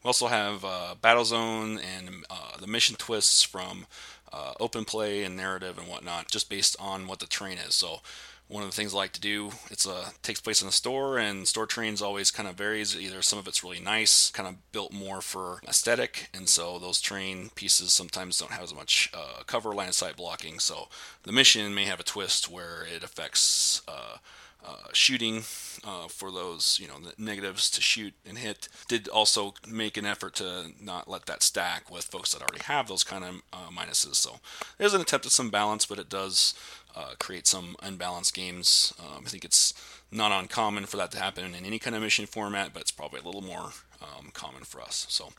[0.06, 3.86] We also have uh, Battle Zone and uh, the mission twists from
[4.32, 7.74] uh, open play and narrative and whatnot, just based on what the terrain is.
[7.74, 8.02] So
[8.46, 11.18] one of the things I like to do, it's a takes place in a store,
[11.18, 12.96] and store terrains always kind of varies.
[12.96, 17.00] Either some of it's really nice, kind of built more for aesthetic, and so those
[17.00, 20.60] train pieces sometimes don't have as much uh, cover line of sight blocking.
[20.60, 20.86] So
[21.24, 23.82] the mission may have a twist where it affects.
[23.88, 24.18] Uh,
[24.66, 25.44] uh, shooting
[25.84, 30.34] uh, for those you know negatives to shoot and hit did also make an effort
[30.34, 34.16] to not let that stack with folks that already have those kind of uh, minuses.
[34.16, 34.40] So
[34.78, 36.54] there's an attempt at some balance but it does
[36.96, 38.92] uh, create some unbalanced games.
[38.98, 39.72] Um, i think it's
[40.10, 43.20] not uncommon for that to happen in any kind of mission format but it's probably
[43.20, 43.70] a little more
[44.02, 45.06] um, common for us.
[45.08, 45.30] So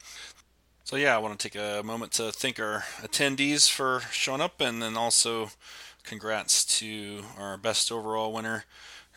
[0.84, 4.62] so yeah i want to take a moment to thank our attendees for showing up
[4.62, 5.50] and then also
[6.06, 8.64] congrats to our best overall winner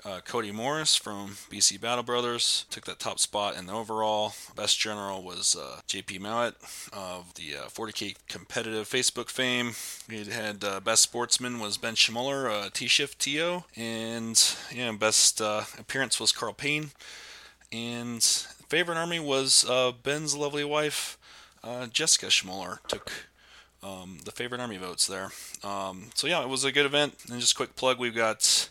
[0.05, 4.35] uh, Cody Morris from BC Battle Brothers took that top spot in the overall.
[4.57, 6.55] Best general was uh, JP Mowat
[6.93, 9.73] of the uh, 40k competitive Facebook fame.
[10.09, 15.65] We had uh, best sportsman was Ben Schmuller, uh, T-Shift TO, and yeah, best uh,
[15.79, 16.91] appearance was Carl Payne.
[17.73, 19.65] And favorite army was
[20.03, 21.19] Ben's lovely wife,
[21.93, 22.79] Jessica Schmuller.
[22.89, 23.13] Took
[23.83, 25.31] um, the favorite army votes there.
[25.63, 27.15] Um, so yeah, it was a good event.
[27.31, 28.69] And just quick plug, we've got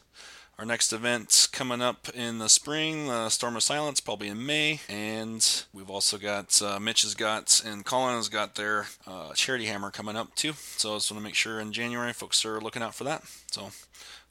[0.59, 4.81] our next event coming up in the spring, uh, Storm of Silence, probably in May.
[4.89, 9.67] And we've also got uh, Mitch has got and Colin has got their uh, Charity
[9.67, 10.51] Hammer coming up too.
[10.75, 13.23] So I just want to make sure in January folks are looking out for that.
[13.49, 13.69] So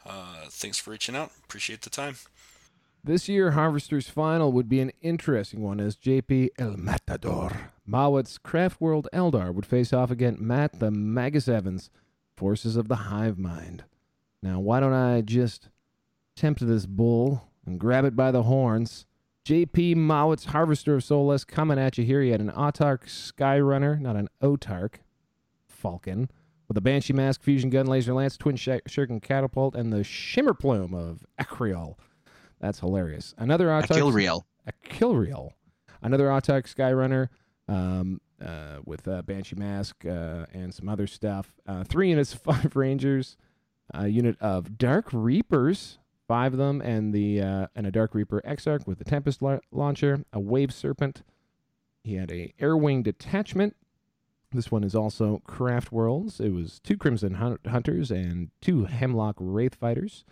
[0.04, 1.30] uh, thanks for reaching out.
[1.44, 2.16] Appreciate the time.
[3.02, 8.82] This year, Harvester's final would be an interesting one as JP El Matador, Mowat's Craft
[8.82, 11.88] World Eldar, would face off against Matt the Magus Evans,
[12.36, 13.84] Forces of the Hive Mind.
[14.42, 15.68] Now, why don't I just
[16.38, 19.06] tempt this bull and grab it by the horns.
[19.44, 19.94] J.P.
[19.94, 22.22] Mowat's Harvester of Soulless coming at you here.
[22.22, 24.96] He had an Autarch Skyrunner, not an Otark,
[25.66, 26.30] Falcon,
[26.68, 30.54] with a Banshee Mask, Fusion Gun, Laser Lance, Twin sh- Shuriken Catapult, and the Shimmer
[30.54, 31.96] Plume of Acriel.
[32.60, 33.34] That's hilarious.
[33.38, 33.98] Another Autarch.
[33.98, 34.42] Akilriel.
[34.70, 35.50] Akilriel.
[36.02, 37.28] Another Autarch Skyrunner
[37.68, 41.54] um, uh, with a Banshee Mask uh, and some other stuff.
[41.66, 43.36] Uh, three units of five Rangers.
[43.94, 45.98] A unit of Dark Reapers
[46.28, 49.58] five of them, and the uh, and a Dark Reaper Exarch with the Tempest la-
[49.72, 51.22] launcher, a Wave Serpent.
[52.04, 53.74] He had a Airwing detachment.
[54.52, 56.38] This one is also Craft Worlds.
[56.40, 60.24] It was two Crimson hun- Hunters and two Hemlock Wraith Fighters,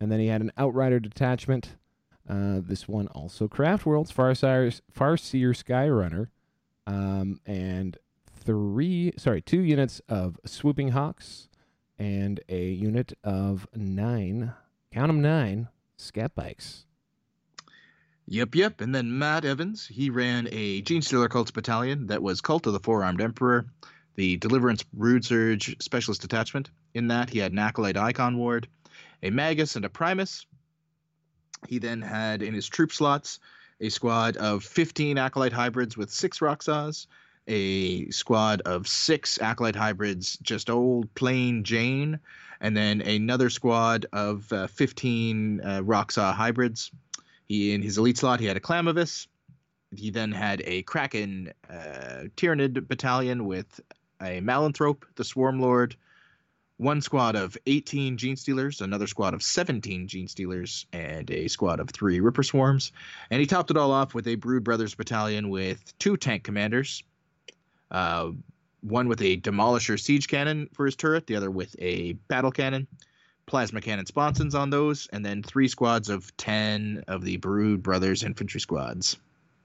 [0.00, 1.76] and then he had an Outrider detachment.
[2.28, 6.28] Uh, this one also Craft Worlds, Farseer, Farseer Skyrunner,
[6.86, 7.98] um, and
[8.44, 11.48] three sorry two units of Swooping Hawks
[11.98, 14.52] and a unit of nine
[14.92, 16.84] count them nine, scat bikes.
[18.26, 18.80] Yep, yep.
[18.80, 22.80] And then Matt Evans, he ran a Genestealer Cults battalion that was Cult of the
[22.80, 23.66] Four Armed Emperor,
[24.14, 26.70] the Deliverance Brood Surge Specialist Detachment.
[26.94, 28.66] In that, he had an Acolyte Iconward,
[29.22, 30.46] a Magus, and a Primus.
[31.68, 33.40] He then had in his troop slots
[33.80, 37.06] a squad of 15 Acolyte hybrids with six rock saws,
[37.48, 42.20] a squad of six Acolyte hybrids, just old plain Jane,
[42.62, 46.90] and then another squad of uh, 15 uh, rock saw hybrids.
[47.46, 49.26] He in his elite slot he had a Clamavus.
[49.94, 53.80] He then had a Kraken uh, Tyranid battalion with
[54.22, 55.96] a Malanthrope, the Swarm Lord,
[56.78, 62.20] one squad of 18 Genestealers, another squad of 17 Genestealers, and a squad of three
[62.20, 62.92] Ripper Swarms.
[63.30, 67.02] And he topped it all off with a Brood Brothers battalion with two tank commanders,
[67.90, 68.30] uh,
[68.82, 72.86] one with a Demolisher siege cannon for his turret, the other with a battle cannon,
[73.46, 78.22] plasma cannon sponsons on those, and then three squads of 10 of the Brood Brothers
[78.22, 79.16] infantry squads.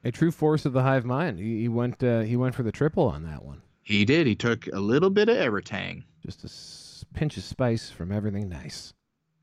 [0.03, 1.39] A true force of the hive mind.
[1.39, 3.61] He, he went uh, he went for the triple on that one.
[3.83, 4.27] He did.
[4.27, 6.03] He took a little bit of Eritang.
[6.25, 8.93] Just a s- pinch of spice from everything nice.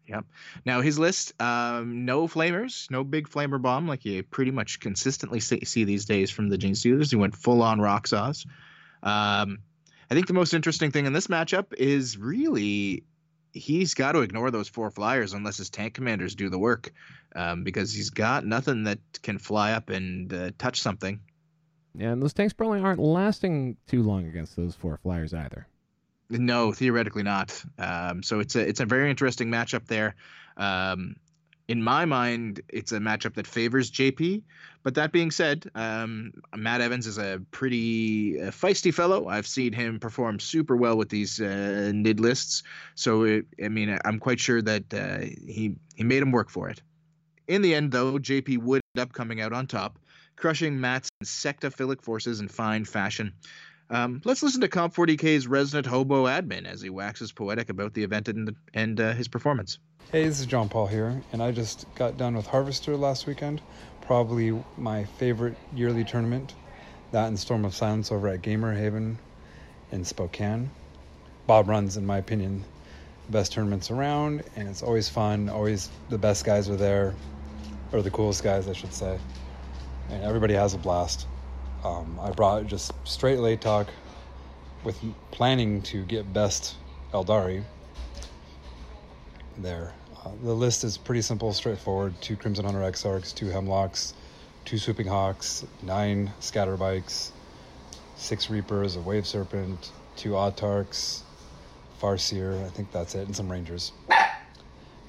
[0.07, 0.27] Yep.
[0.67, 5.41] Now his list, um, no flamers, no big flamer bomb like you pretty much consistently
[5.41, 7.11] see, see these days from the Genestealers.
[7.11, 8.47] He went full on rock Roxas.
[9.05, 9.59] Um,
[10.11, 13.05] I think the most interesting thing in this matchup is really
[13.53, 16.93] he's got to ignore those four flyers unless his tank commanders do the work,
[17.37, 21.21] um, because he's got nothing that can fly up and uh, touch something.
[21.97, 25.69] Yeah, and those tanks probably aren't lasting too long against those four flyers either.
[26.29, 27.63] No, theoretically not.
[27.79, 30.17] Um, so it's a it's a very interesting matchup there.
[30.57, 31.17] Um,
[31.69, 34.43] in my mind, it's a matchup that favors JP.
[34.83, 39.29] But that being said, um, Matt Evans is a pretty uh, feisty fellow.
[39.29, 42.63] I've seen him perform super well with these uh, nid lists.
[42.95, 46.69] So it, I mean, I'm quite sure that uh, he he made him work for
[46.69, 46.83] it.
[47.49, 49.99] In the end, though, JP would end up coming out on top,
[50.37, 53.33] crushing Matt's insectophilic forces in fine fashion.
[53.91, 58.29] Um, let's listen to Comp40K's resident hobo admin as he waxes poetic about the event
[58.29, 59.79] and, and uh, his performance.
[60.11, 63.61] Hey, this is John Paul here, and I just got done with Harvester last weekend.
[64.03, 66.55] Probably my favorite yearly tournament.
[67.13, 69.19] That and Storm of Silence over at Gamer Haven
[69.93, 70.71] in Spokane.
[71.47, 72.65] Bob runs, in my opinion,
[73.27, 75.49] the best tournaments around, and it's always fun.
[75.49, 77.15] Always the best guys are there,
[77.93, 79.19] or the coolest guys, I should say.
[80.11, 81.27] And everybody has a blast.
[81.85, 83.89] Um, I brought just straight Alaitoc
[84.85, 84.99] with
[85.31, 86.77] planning to get best
[87.13, 87.63] Eldari
[89.59, 89.93] there.
[90.25, 92.15] Uh, the list is pretty simple, straightforward.
[92.23, 94.15] Two Crimson Hunter Exarchs, two Hemlocks,
[94.65, 97.33] two Swooping Hawks, nine Scatterbikes,
[98.17, 101.21] six Reapers, a Wave Serpent, two Autarchs,
[102.01, 103.93] Farseer, I think that's it, and some Rangers.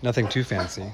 [0.03, 0.91] Nothing too fancy.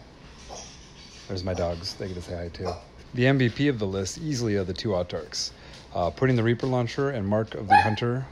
[1.28, 2.72] There's my dogs, they get to say hi too.
[3.16, 5.52] The MVP of the list easily are the two Autarchs.
[5.94, 8.26] Uh, putting the Reaper launcher and Mark of the Hunter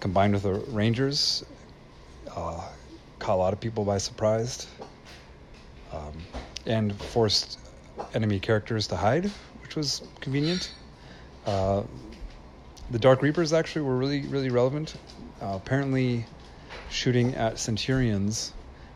[0.00, 1.44] combined with the Rangers
[2.34, 2.60] uh,
[3.18, 4.66] caught a lot of people by surprise
[5.92, 6.12] um,
[6.66, 7.58] and forced
[8.14, 9.26] enemy characters to hide,
[9.62, 10.72] which was convenient.
[11.46, 11.82] Uh,
[12.90, 14.96] the Dark Reapers actually were really, really relevant.
[15.40, 16.24] Uh, apparently,
[16.90, 18.52] shooting at Centurions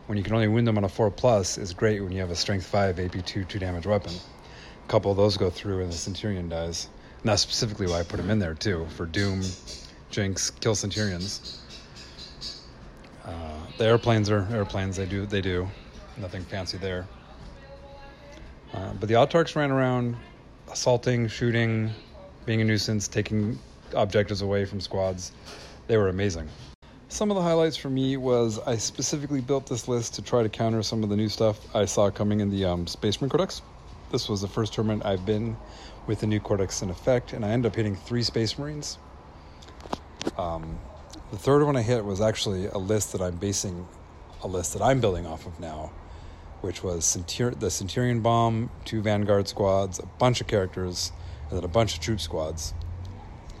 [0.07, 2.31] when you can only wound them on a 4 plus is great when you have
[2.31, 4.13] a Strength 5 AP2 2 damage weapon.
[4.13, 6.89] A couple of those go through and the Centurion dies.
[7.23, 9.41] And that's specifically why I put him in there too for Doom,
[10.09, 11.61] Jinx, kill Centurions.
[13.23, 13.31] Uh,
[13.77, 14.97] the airplanes are airplanes.
[14.97, 15.65] They do they do
[16.17, 17.07] nothing fancy there.
[18.73, 20.17] Uh, but the Autarchs ran around,
[20.69, 21.91] assaulting, shooting,
[22.45, 23.57] being a nuisance, taking
[23.95, 25.31] objectives away from squads.
[25.87, 26.49] They were amazing.
[27.07, 30.49] Some of the highlights for me was I specifically built this list to try to
[30.49, 33.61] counter some of the new stuff I saw coming in the um, Space Marine Codex.
[34.11, 35.55] This was the first tournament I've been
[36.07, 38.97] with the new Codex in effect, and I ended up hitting three Space Marines.
[40.37, 40.79] Um,
[41.31, 43.87] the third one I hit was actually a list that I'm basing
[44.43, 45.91] a list that I'm building off of now,
[46.61, 51.11] which was Centur- the Centurion Bomb, two Vanguard squads, a bunch of characters,
[51.49, 52.73] and then a bunch of troop squads.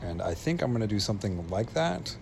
[0.01, 2.15] And I think I'm going to do something like that,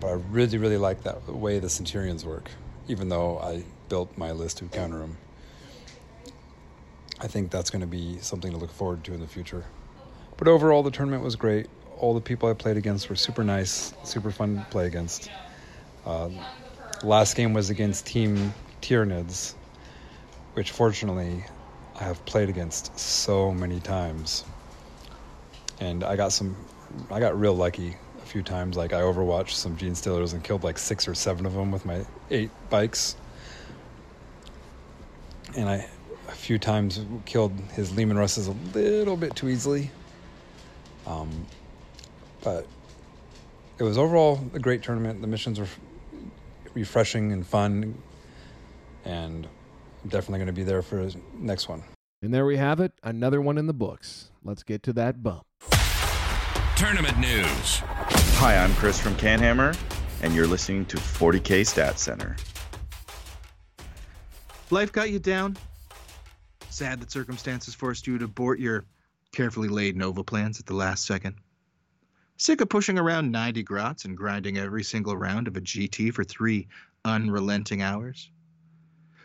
[0.00, 2.50] but I really, really like that the way the Centurions work,
[2.88, 5.18] even though I built my list to counter them.
[7.22, 9.64] I think that's going to be something to look forward to in the future.
[10.36, 11.68] But overall, the tournament was great.
[11.98, 15.30] All the people I played against were super nice, super fun to play against.
[16.04, 16.30] Uh,
[17.04, 19.54] last game was against Team Tyranids,
[20.54, 21.44] which fortunately
[22.00, 24.44] I have played against so many times.
[25.78, 26.56] And I got some,
[27.08, 28.76] I got real lucky a few times.
[28.76, 32.04] Like I overwatched some Genestealers and killed like six or seven of them with my
[32.30, 33.14] eight bikes.
[35.56, 35.88] And I,
[36.32, 39.90] a few times, killed his Leman Russes a little bit too easily.
[41.06, 41.46] Um,
[42.42, 42.66] but
[43.78, 45.20] it was overall a great tournament.
[45.20, 45.68] The missions were
[46.74, 47.94] refreshing and fun,
[49.04, 49.46] and
[50.02, 51.82] I'm definitely going to be there for the next one.
[52.22, 54.30] And there we have it, another one in the books.
[54.44, 55.44] Let's get to that bump.
[56.76, 57.82] Tournament news.
[58.38, 59.76] Hi, I'm Chris from Canhammer,
[60.22, 62.36] and you're listening to 40K Stat Center.
[64.70, 65.56] Life got you down?
[66.72, 68.86] Sad that circumstances forced you to abort your
[69.30, 71.36] carefully laid Nova plans at the last second?
[72.38, 76.24] Sick of pushing around 90 grots and grinding every single round of a GT for
[76.24, 76.68] three
[77.04, 78.30] unrelenting hours?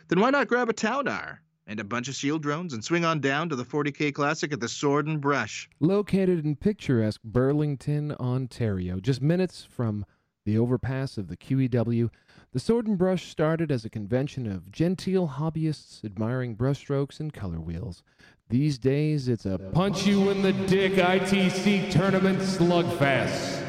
[0.08, 3.18] Then why not grab a Ta'unar and a bunch of shield drones and swing on
[3.18, 5.70] down to the 40k Classic at the Sword and Brush?
[5.80, 10.04] Located in picturesque Burlington, Ontario, just minutes from
[10.48, 12.08] the overpass of the QEW,
[12.52, 17.60] the Sword and Brush started as a convention of genteel hobbyists admiring brushstrokes and color
[17.60, 18.02] wheels.
[18.48, 23.62] These days, it's a punch you in the dick ITC tournament slugfest.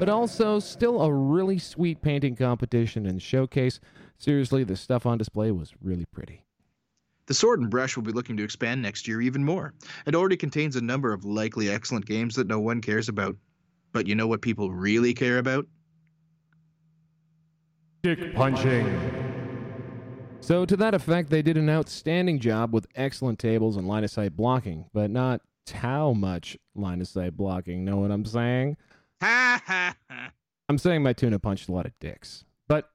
[0.00, 3.78] But also, still a really sweet painting competition and showcase.
[4.16, 6.42] Seriously, the stuff on display was really pretty.
[7.26, 9.72] The Sword and Brush will be looking to expand next year even more.
[10.04, 13.36] It already contains a number of likely excellent games that no one cares about.
[13.92, 15.64] But you know what people really care about?
[18.02, 19.00] Dick punching.
[20.40, 24.10] So, to that effect, they did an outstanding job with excellent tables and line of
[24.10, 25.40] sight blocking, but not
[25.72, 27.84] how much line of sight blocking.
[27.84, 28.76] Know what I'm saying?
[29.20, 30.30] Ha ha ha.
[30.68, 32.44] I'm saying my tuna punched a lot of dicks.
[32.68, 32.90] But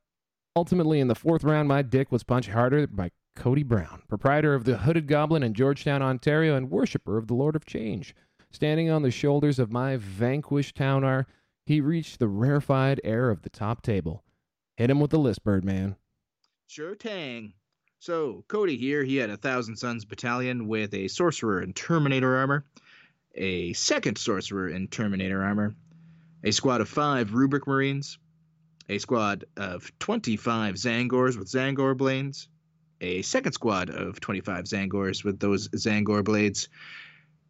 [0.55, 4.63] ultimately, in the fourth round, my dick was punched harder by Cody Brown, proprietor of
[4.63, 8.15] the Hooded Goblin in Georgetown, Ontario, and worshiper of the Lord of Change.
[8.51, 11.25] Standing on the shoulders of my vanquished Ta'unar,
[11.65, 14.22] he reached the rarefied air of the top table.
[14.75, 15.95] Hit him with the list, Birdman.
[16.67, 17.53] Sure tang.
[17.99, 22.65] So, Cody here, he had a Thousand Sons battalion with a sorcerer in Terminator armor,
[23.35, 25.75] a second sorcerer in Terminator armor,
[26.43, 28.17] a squad of five Rubric Marines,
[28.89, 32.49] a squad of 25 Tzaangors with Tzaangor blades,
[32.99, 36.67] a second squad of 25 Tzaangors with those Tzaangor blades,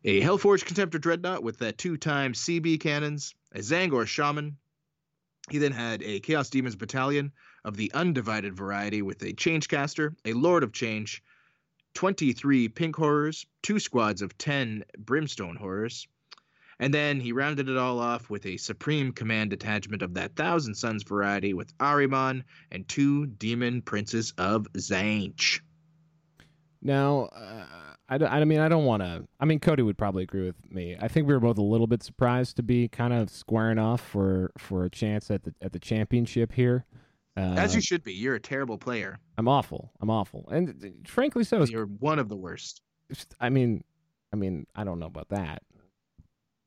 [0.04, 4.58] a Hellforge Contemptor Dreadnought with the two times CB cannons, a Tzaangor Shaman.
[5.50, 7.32] He then had a Chaos Demons battalion
[7.66, 11.22] of the undivided variety with a Changecaster, a Lord of Change,
[11.96, 16.08] 23 Pink Horrors, two squads of 10 Brimstone Horrors,
[16.80, 20.76] and then he rounded it all off with a Supreme Command detachment of that Thousand
[20.76, 25.62] Sons variety with Ahriman and two Demon Princes of Tzeentch.
[26.82, 29.28] Now, uh, I, I mean, I don't want to.
[29.40, 30.98] I mean, Cody would probably agree with me.
[31.00, 34.02] I think we were both a little bit surprised to be kind of squaring off
[34.02, 36.86] for for a chance at the at the championship here.
[37.36, 38.14] Uh, As you should be.
[38.14, 39.20] You're a terrible player.
[39.38, 39.92] I'm awful.
[40.02, 41.72] I'm awful, and frankly, so is.
[41.72, 42.82] You're one of the worst.
[43.40, 43.84] I mean,
[44.32, 45.64] I mean, I don't know about that.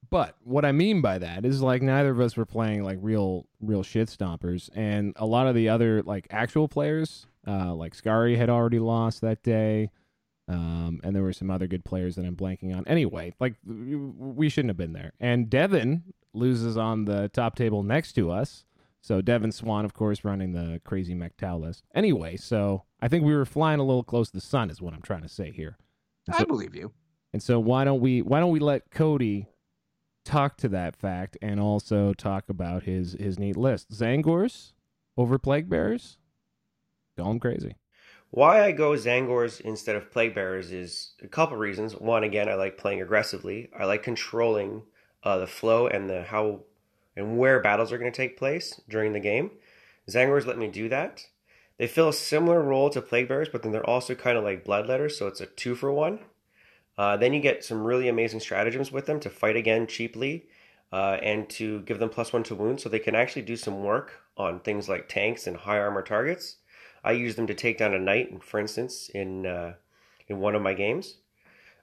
[0.08, 3.46] But what I mean by that is like neither of us were playing like real
[3.60, 8.36] real shit stompers, and a lot of the other like actual players, uh, like Skari
[8.36, 9.90] had already lost that day,
[10.48, 12.86] um, and there were some other good players that I'm blanking on.
[12.86, 15.12] Anyway, like we shouldn't have been there.
[15.20, 18.64] And Devin loses on the top table next to us.
[19.01, 21.85] So Devin Swan, of course, running the crazy McTow list.
[21.94, 24.94] Anyway, so I think we were flying a little close to the sun, is what
[24.94, 25.77] I'm trying to say here.
[26.27, 26.93] And I believe you.
[27.32, 29.47] and so why don't we why don't we let Cody
[30.24, 33.90] talk to that fact and also talk about his his neat list.
[33.90, 34.73] Tzaangors
[35.16, 36.18] over plague bearers?
[37.16, 37.77] Going crazy.
[38.31, 41.94] Why I go Tzaangors instead of Plague Bearers is a couple reasons.
[41.94, 43.70] One, again, I like playing aggressively.
[43.78, 44.82] I like controlling
[45.23, 46.61] uh, the flow and the how
[47.16, 49.53] and where battles are going to take place during the game.
[50.09, 51.27] Tzaangors let me do that.
[51.78, 54.65] They fill a similar role to Plague Bearers, but then they're also kind of like
[54.65, 56.20] Bloodletters, so it's a two for one.
[56.98, 60.47] Uh, then you get some really amazing stratagems with them to fight again cheaply
[60.93, 63.82] uh, and to give them plus one to wound so they can actually do some
[63.85, 66.57] work on things like tanks and high armor targets.
[67.06, 69.74] I use them to take down a knight, for instance, in uh,
[70.26, 71.18] in one of my games.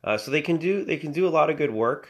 [0.03, 2.09] Uh, so they can do they can do a lot of good work.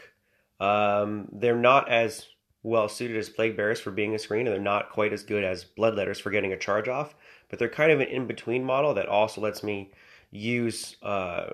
[0.59, 2.27] Um, they're not as
[2.63, 5.43] well suited as plague bearers for being a screen, and they're not quite as good
[5.43, 7.13] as bloodletters for getting a charge off.
[7.49, 9.91] But they're kind of an in between model that also lets me
[10.31, 11.51] use uh,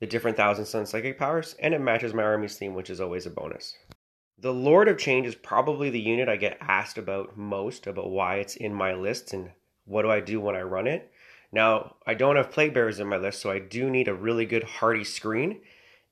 [0.00, 3.24] the different Thousand Sun psychic powers, and it matches my army's theme, which is always
[3.24, 3.78] a bonus.
[4.36, 8.36] The Lord of Change is probably the unit I get asked about most about why
[8.36, 9.52] it's in my lists and
[9.84, 11.10] what do I do when I run it.
[11.52, 14.44] Now, I don't have Plague Bearers in my list, so I do need a really
[14.44, 15.60] good hardy screen.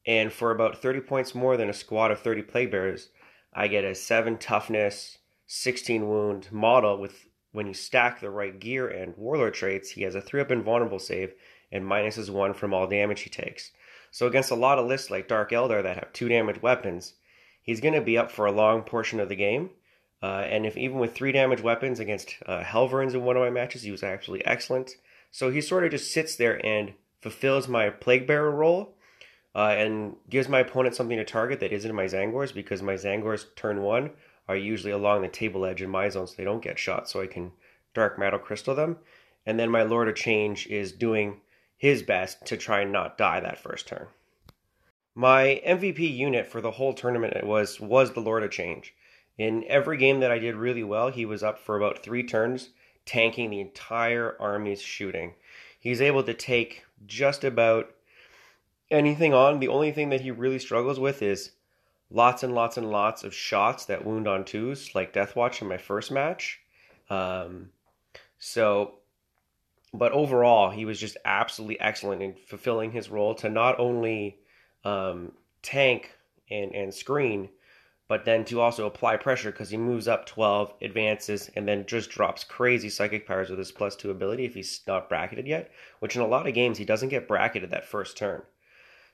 [0.07, 3.09] And for about 30 points more than a squad of 30 Plague Bearers,
[3.53, 8.89] I get a 7 toughness, 16 wound model with when you stack the right gear
[8.89, 11.35] and warlord traits, he has a 3 up invulnerable save
[11.71, 13.73] and minuses 1 from all damage he takes.
[14.11, 17.15] So against a lot of lists like Dark Eldar that have 2 damage weapons,
[17.63, 19.71] he's going to be up for a long portion of the game.
[20.23, 23.51] Uh, and if even with 3 damage weapons against uh, Helverins in one of my
[23.51, 24.93] matches, he was actually excellent.
[25.31, 28.95] So he sort of just sits there and fulfills my Plague Bearer role
[29.55, 33.47] uh, and gives my opponent something to target that isn't my Tzaangors because my Tzaangors
[33.57, 34.11] turn one
[34.49, 37.21] are usually along the table edge in my zone so they don't get shot so
[37.21, 37.53] I can
[37.95, 38.99] Dark Matter Crystal them.
[39.45, 41.41] And then my Lord of Change is doing
[41.77, 44.07] his best to try and not die that first turn.
[45.15, 48.95] My MVP unit for the whole tournament was was the Lord of Change.
[49.43, 52.69] In every game that I did really well, he was up for about three turns,
[53.05, 55.35] tanking the entire army's shooting.
[55.81, 57.93] He's able to take just about
[58.89, 59.59] anything on.
[59.59, 61.51] The only thing that he really struggles with is
[62.09, 65.77] lots and lots and lots of shots that wound on twos, like Deathwatch in my
[65.77, 66.61] first match.
[67.11, 67.71] Um,
[68.39, 68.99] so,
[69.93, 74.39] but overall, he was just absolutely excellent in fulfilling his role to not only
[74.85, 75.33] um,
[75.63, 76.13] tank
[76.49, 77.49] and, and screen,
[78.13, 82.11] but then to also apply pressure because he moves up 12, advances, and then just
[82.11, 85.71] drops crazy psychic powers with his plus two ability if he's not bracketed yet,
[86.01, 88.43] which in a lot of games he doesn't get bracketed that first turn.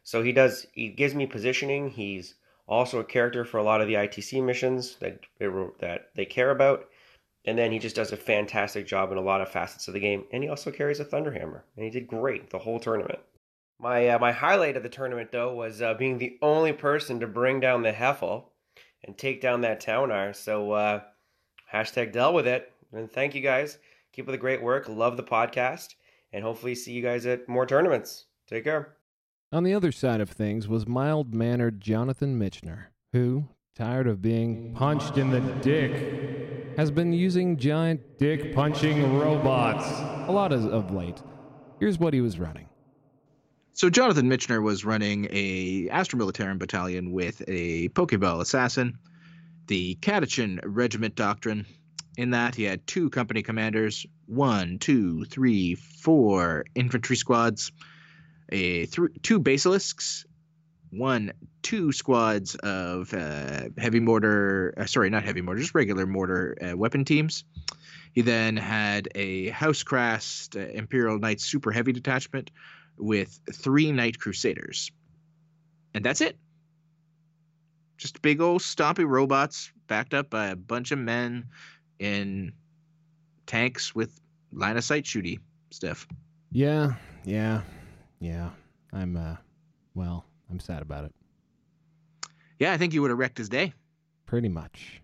[0.03, 1.91] So he does, he gives me positioning.
[1.91, 2.35] He's
[2.67, 6.89] also a character for a lot of the ITC missions that, that they care about.
[7.45, 10.01] And then he just does a fantastic job in a lot of facets of the
[10.01, 10.25] game.
[10.33, 11.61] And he also carries a Thunderhammer.
[11.77, 13.21] And he did great the whole tournament.
[13.79, 17.29] My, uh, my highlight of the tournament, though, was uh, being the only person to
[17.29, 18.47] bring down the Heffel
[19.05, 20.33] and take down that Ta'unar.
[20.33, 21.01] So uh,
[21.73, 22.73] hashtag dealt with it.
[22.93, 23.79] And thank you guys.
[24.13, 24.89] Keep up the great work.
[24.89, 25.95] Love the podcast.
[26.33, 28.27] And hopefully see you guys at more tournaments.
[28.49, 28.97] Take care.
[29.53, 34.75] On the other side of things was mild mannered Jonathan Mitchner, who, tired of being
[34.75, 39.87] punched in the dick, has been using giant dick punching robots
[40.29, 41.23] a lot of, of late.
[41.81, 42.68] Here's what he was running.
[43.79, 48.99] So Jonathan Mitchner was running a Astra Militarum battalion with a Pokeball assassin,
[49.69, 51.65] the Catachan Regiment Doctrine.
[52.17, 57.71] In that, he had two company commanders, one, two, three, four infantry squads,
[58.49, 60.27] a th- two basilisks,
[60.91, 61.33] one,
[61.63, 64.75] two squads of uh, heavy mortar.
[64.77, 67.45] Uh, sorry, not heavy mortar, just regular mortar uh, weapon teams.
[68.13, 72.51] He then had a House Krast uh, Imperial Knights Super Heavy Detachment
[72.99, 74.91] with three Knight Crusaders.
[75.95, 76.37] And that's it.
[77.97, 81.47] Just big old stompy robots backed up by a bunch of men
[81.99, 82.53] in
[83.47, 84.21] tanks with
[84.53, 86.07] line of sight shooty stuff.
[86.53, 86.95] Yeah,
[87.25, 87.63] yeah,
[88.21, 88.51] yeah.
[88.93, 89.37] I'm, uh,
[89.95, 91.15] well, I'm sad about it.
[92.59, 93.73] Yeah, I think you would have wrecked his day.
[94.27, 95.03] Pretty much.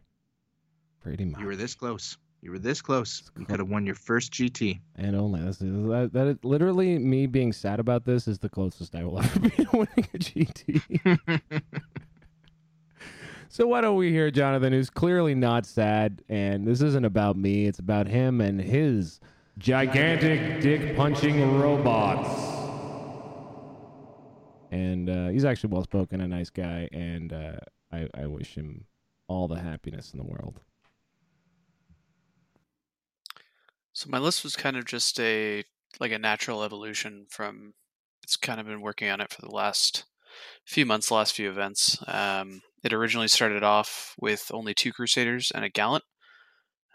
[1.00, 1.40] Pretty much.
[1.40, 2.16] You were this close.
[2.44, 3.22] You were this close.
[3.38, 4.78] You could have won your first GT.
[4.96, 8.94] And only that's that, that is, literally me being sad about this is the closest
[8.94, 11.40] I will ever be to winning a GT.
[13.48, 17.64] so why don't we hear Jonathan, who's clearly not sad, and this isn't about me.
[17.64, 19.20] It's about him and his
[19.56, 22.28] gigantic dick punching robots.
[24.70, 27.56] And uh, he's actually well spoken, a nice guy, and uh,
[27.90, 28.84] I, I wish him
[29.28, 30.60] all the happiness in the world.
[33.94, 35.64] So my list was kind of just a
[36.00, 37.74] like a natural evolution from.
[38.24, 40.04] It's kind of been working on it for the last
[40.64, 42.02] few months, last few events.
[42.08, 46.04] Um, it originally started off with only two Crusaders and a Gallant,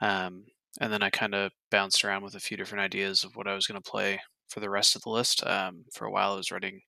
[0.02, 0.46] um,
[0.82, 3.54] and then I kind of bounced around with a few different ideas of what I
[3.54, 4.20] was going to play
[4.50, 5.46] for the rest of the list.
[5.46, 6.82] Um, for a while, I was running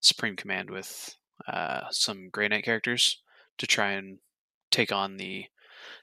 [0.00, 1.16] Supreme Command with
[1.46, 3.20] uh, some Grey Knight characters
[3.58, 4.18] to try and
[4.70, 5.46] take on the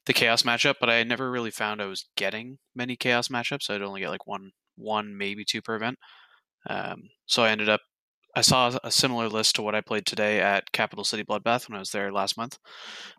[0.05, 3.69] the chaos matchup, but I never really found I was getting many chaos matchups.
[3.69, 5.97] I'd only get like one, one maybe two per event.
[6.69, 7.81] Um, so I ended up,
[8.35, 11.75] I saw a similar list to what I played today at Capital City Bloodbath when
[11.75, 12.57] I was there last month.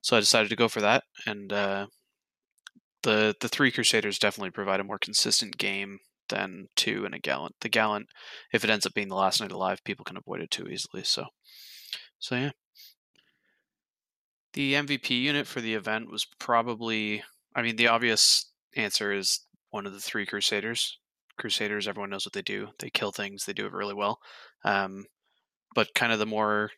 [0.02, 1.86] So I decided to go for that, and uh,
[3.02, 5.98] the the three Crusaders definitely provide a more consistent game
[6.28, 7.56] than two and a Gallant.
[7.60, 8.06] The Gallant,
[8.52, 11.02] if it ends up being the last knight alive, people can avoid it too easily.
[11.04, 11.24] So,
[12.18, 12.50] so yeah.
[14.54, 17.22] The MVP unit for the event was probably,
[17.54, 20.98] I mean, the obvious answer is one of the three Crusaders.
[21.38, 22.68] Crusaders, everyone knows what they do.
[22.78, 24.18] They kill things, they do it really well.
[24.64, 25.04] Um,
[25.74, 26.70] but kind of the more,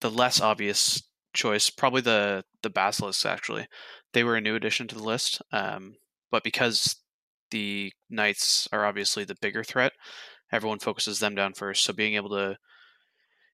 [0.00, 1.02] the less obvious
[1.34, 3.26] choice, probably the the Basilisks.
[3.26, 3.66] Actually,
[4.12, 5.42] they were a new addition to the list.
[5.52, 5.96] Um,
[6.30, 6.96] but because
[7.50, 9.92] the Knights are obviously the bigger threat,
[10.50, 11.84] everyone focuses them down first.
[11.84, 12.56] So being able to,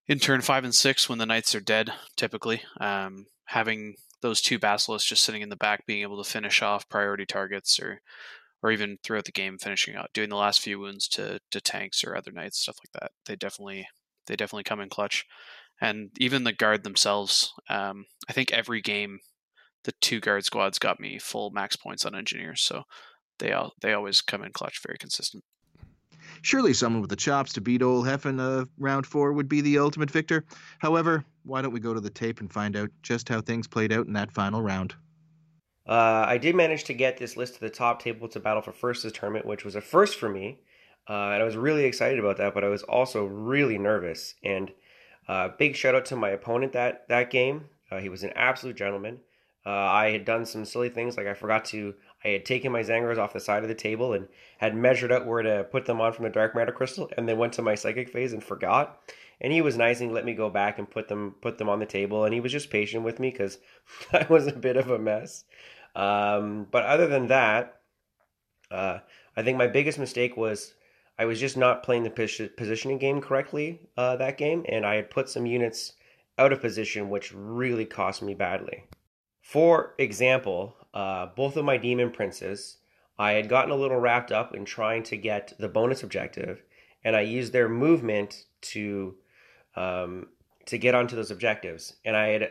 [0.06, 4.58] in turn five and six, when the Knights are dead, typically, um, having those two
[4.58, 8.00] basilisks just sitting in the back, being able to finish off priority targets or
[8.62, 12.02] or even throughout the game finishing out doing the last few wounds to to tanks
[12.04, 13.12] or other knights stuff like that.
[13.26, 13.88] They definitely
[14.26, 15.24] they definitely come in clutch.
[15.80, 19.20] And even the guard themselves um, i think every game
[19.84, 22.82] the two guard squads got me full max points on engineers so
[23.38, 25.44] they all they always come in clutch very consistent
[26.42, 29.78] Surely someone with the chops to beat old Heffen uh, round four would be the
[29.78, 30.44] ultimate victor.
[30.78, 33.92] However, why don't we go to the tape and find out just how things played
[33.92, 34.94] out in that final round?
[35.88, 38.72] Uh, I did manage to get this list to the top table to battle for
[38.72, 40.60] first this tournament, which was a first for me.
[41.08, 44.34] Uh, and I was really excited about that, but I was also really nervous.
[44.44, 44.70] And
[45.26, 47.64] uh, big shout out to my opponent that that game.
[47.90, 49.20] Uh, he was an absolute gentleman.
[49.64, 51.94] Uh, I had done some silly things, like I forgot to.
[52.24, 54.28] I had taken my Tzaangors off the side of the table and
[54.58, 57.38] had measured out where to put them on from the dark matter crystal, and then
[57.38, 59.00] went to my psychic phase and forgot.
[59.40, 61.78] And he was nice and let me go back and put them put them on
[61.78, 63.58] the table, and he was just patient with me because
[64.12, 65.44] I was a bit of a mess.
[65.94, 67.80] Um, but other than that,
[68.70, 68.98] uh,
[69.36, 70.74] I think my biggest mistake was
[71.18, 75.10] I was just not playing the positioning game correctly uh, that game, and I had
[75.10, 75.92] put some units
[76.38, 78.84] out of position, which really cost me badly.
[79.40, 82.78] For example, uh, both of my demon princes,
[83.20, 86.64] I had gotten a little wrapped up in trying to get the bonus objective,
[87.04, 89.14] and I used their movement to
[89.76, 90.26] um,
[90.66, 91.94] to get onto those objectives.
[92.04, 92.42] And I had,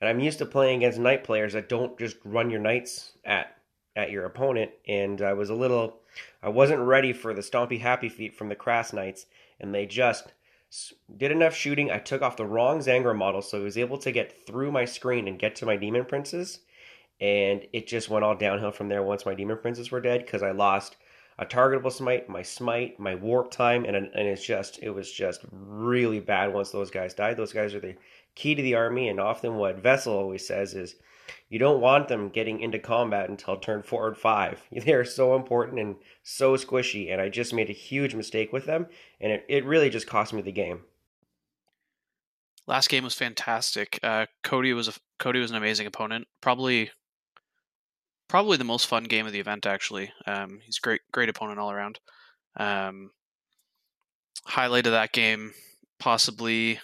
[0.00, 3.58] and I'm used to playing against knight players that don't just run your knights at
[3.94, 6.00] at your opponent, and I was a little
[6.42, 9.26] I wasn't ready for the stompy happy feet from the Krast Knights,
[9.60, 10.32] and they just
[11.14, 11.90] did enough shooting.
[11.90, 14.86] I took off the wrong Tzaangor model, so I was able to get through my
[14.86, 16.60] screen and get to my Demon Princes.
[17.20, 20.42] And it just went all downhill from there once my Demon Princes were dead because
[20.42, 20.96] I lost
[21.38, 25.44] a targetable smite, my smite, my warp time, and and it's just it was just
[25.50, 27.36] really bad once those guys died.
[27.36, 27.96] Those guys are the
[28.34, 30.96] key to the army, and often what Vessel always says is
[31.48, 34.62] you don't want them getting into combat until turn four and five.
[34.84, 38.86] They're so important and so squishy, and I just made a huge mistake with them,
[39.20, 40.82] and it, it really just cost me the game.
[42.66, 43.98] Last game was fantastic.
[44.02, 46.26] Uh, Cody was a, Cody was an amazing opponent.
[46.40, 46.90] Probably
[48.28, 49.66] probably the most fun game of the event.
[49.66, 52.00] Actually, um, he's great great opponent all around.
[52.56, 53.10] Um,
[54.46, 55.52] highlight of that game
[55.98, 56.80] possibly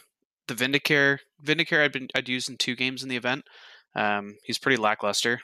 [0.49, 1.19] the Vindicare.
[1.45, 3.45] Vindicare I'd been I'd used in two games in the event.
[3.95, 5.41] Um, he's pretty lackluster.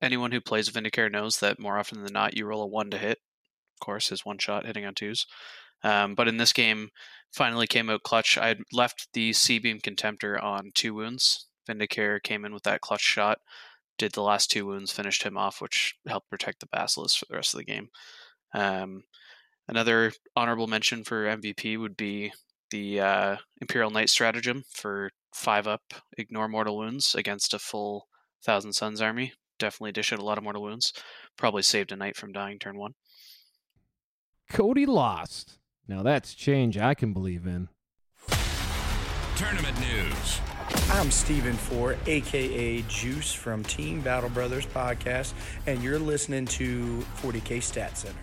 [0.00, 2.98] Anyone who plays Vindicare knows that more often than not, you roll a one to
[2.98, 3.18] hit.
[3.76, 5.26] Of course, his one shot hitting on twos.
[5.82, 6.88] Um, but in this game,
[7.32, 8.38] finally came out clutch.
[8.38, 11.46] I had left the C beam contemptor on two wounds.
[11.68, 13.38] Vindicare came in with that clutch shot,
[13.98, 17.36] did the last two wounds, finished him off, which helped protect the Basilisk for the
[17.36, 17.88] rest of the game.
[18.54, 19.02] Um,
[19.68, 22.32] another honorable mention for MVP would be
[22.70, 25.82] the uh, Imperial Knight stratagem for five up,
[26.16, 28.08] ignore mortal wounds against a full
[28.44, 29.32] Thousand Sons army.
[29.58, 30.92] Definitely dish out a lot of mortal wounds.
[31.36, 32.94] Probably saved a knight from dying turn one.
[34.50, 35.58] Cody lost.
[35.86, 37.68] Now that's change I can believe in.
[39.36, 40.40] Tournament news.
[40.98, 45.32] I'm Stephen Four, aka Juice from Team Battle Brothers podcast,
[45.68, 48.18] and you're listening to 40K Stat Center.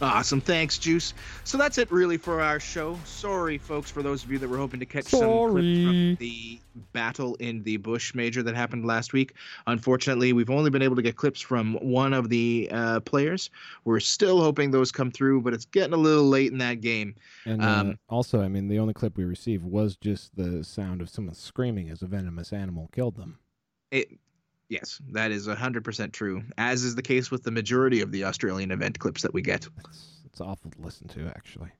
[0.00, 0.40] Awesome.
[0.40, 1.14] Thanks, Juice.
[1.44, 2.98] So that's it really for our show.
[3.04, 5.20] Sorry, folks, for those of you that were hoping to catch Sorry.
[5.20, 6.60] some clips from the
[6.92, 9.34] battle in the Bush Major that happened last week.
[9.66, 13.50] Unfortunately, we've only been able to get clips from one of the uh, players.
[13.84, 17.14] We're still hoping those come through, but it's getting a little late in that game.
[17.44, 21.00] And uh, Um, also, I mean, the only clip we received was just the sound
[21.00, 23.38] of someone screaming as a venomous animal killed them.
[23.90, 24.08] It,
[24.70, 28.70] yes, that is 100% true, as is the case with the majority of the Australian
[28.70, 29.68] event clips that we get.
[30.24, 31.70] It's awful to listen to, actually.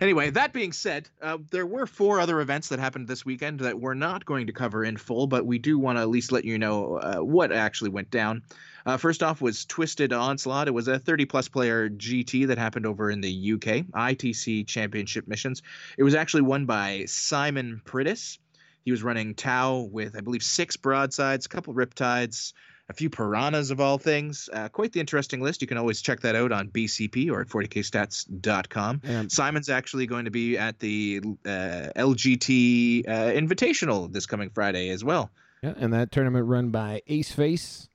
[0.00, 3.80] Anyway, that being said, uh, there were four other events that happened this weekend that
[3.80, 6.44] we're not going to cover in full, but we do want to at least let
[6.44, 8.42] you know uh, what actually went down.
[8.86, 10.68] Uh, first off was Twisted Onslaught.
[10.68, 15.26] It was a 30 plus player GT that happened over in the UK, ITC Championship
[15.26, 15.62] missions.
[15.98, 18.38] It was actually won by Simon Prittis.
[18.84, 22.52] He was running Tau with, I believe, six broadsides, a couple riptides,
[22.88, 24.48] a few piranhas of all things.
[24.52, 25.62] Uh, quite the interesting list.
[25.62, 29.00] You can always check that out on BCP or at 40kstats.com.
[29.04, 34.90] And- Simon's actually going to be at the uh, LGT uh, Invitational this coming Friday
[34.90, 35.30] as well.
[35.62, 37.88] Yeah, and that tournament run by Ace Face,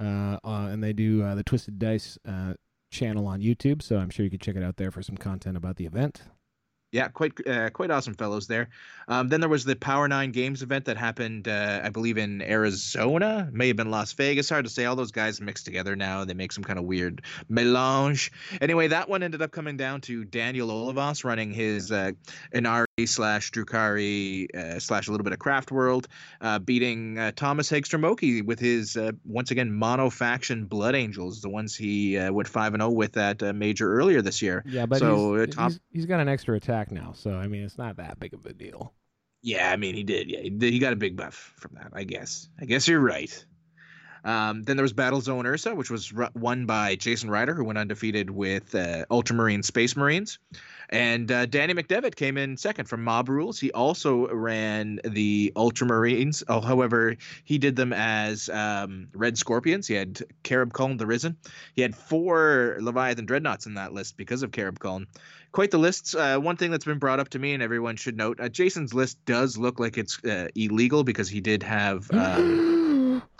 [0.00, 2.54] uh, uh, and they do uh, the Twisted Dice uh,
[2.90, 3.82] channel on YouTube.
[3.82, 6.22] So I'm sure you could check it out there for some content about the event.
[6.92, 8.68] Yeah, quite uh, quite awesome fellows there.
[9.06, 12.42] Um, then there was the Power Nine Games event that happened, uh, I believe, in
[12.42, 13.48] Arizona.
[13.52, 14.48] May have been Las Vegas.
[14.48, 14.86] Hard to say.
[14.86, 16.24] All those guys mixed together now.
[16.24, 18.32] They make some kind of weird melange.
[18.60, 22.10] Anyway, that one ended up coming down to Daniel Olivas running his uh,
[22.52, 26.08] Ynnari slash Drukhari uh, slash a little bit of Craft World,
[26.40, 31.40] uh, beating uh, Thomas Hegstrom Oki with his uh, once again mono faction Blood Angels,
[31.40, 34.62] the ones he uh, went five and zero with at uh, major earlier this year.
[34.66, 37.62] Yeah, but so he's, Tom, he's, he's got an extra attack now, so I mean,
[37.62, 38.92] it's not that big of a deal.
[39.42, 40.30] Yeah, I mean he did.
[40.30, 41.92] Yeah, he, got a big buff from that.
[41.92, 42.48] I guess.
[42.60, 43.44] I guess you're right.
[44.22, 48.30] Um, then there was Battlezone Ursa, which was won by Jason Ryder, who went undefeated
[48.30, 50.38] with uh, Ultramarine Space Marines.
[50.90, 53.60] And uh, Danny McDevitt came in second from Mob Rules.
[53.60, 56.42] He also ran the Ultramarines.
[56.48, 59.86] Oh, however, he did them as um, Red Scorpions.
[59.86, 61.36] He had Carab Culln the Risen.
[61.74, 65.06] He had four Leviathan Dreadnoughts in that list because of Carab Culln.
[65.52, 66.14] Quite the lists.
[66.14, 68.92] Uh, one thing that's been brought up to me, and everyone should note, uh, Jason's
[68.92, 72.10] list does look like it's uh, illegal because he did have.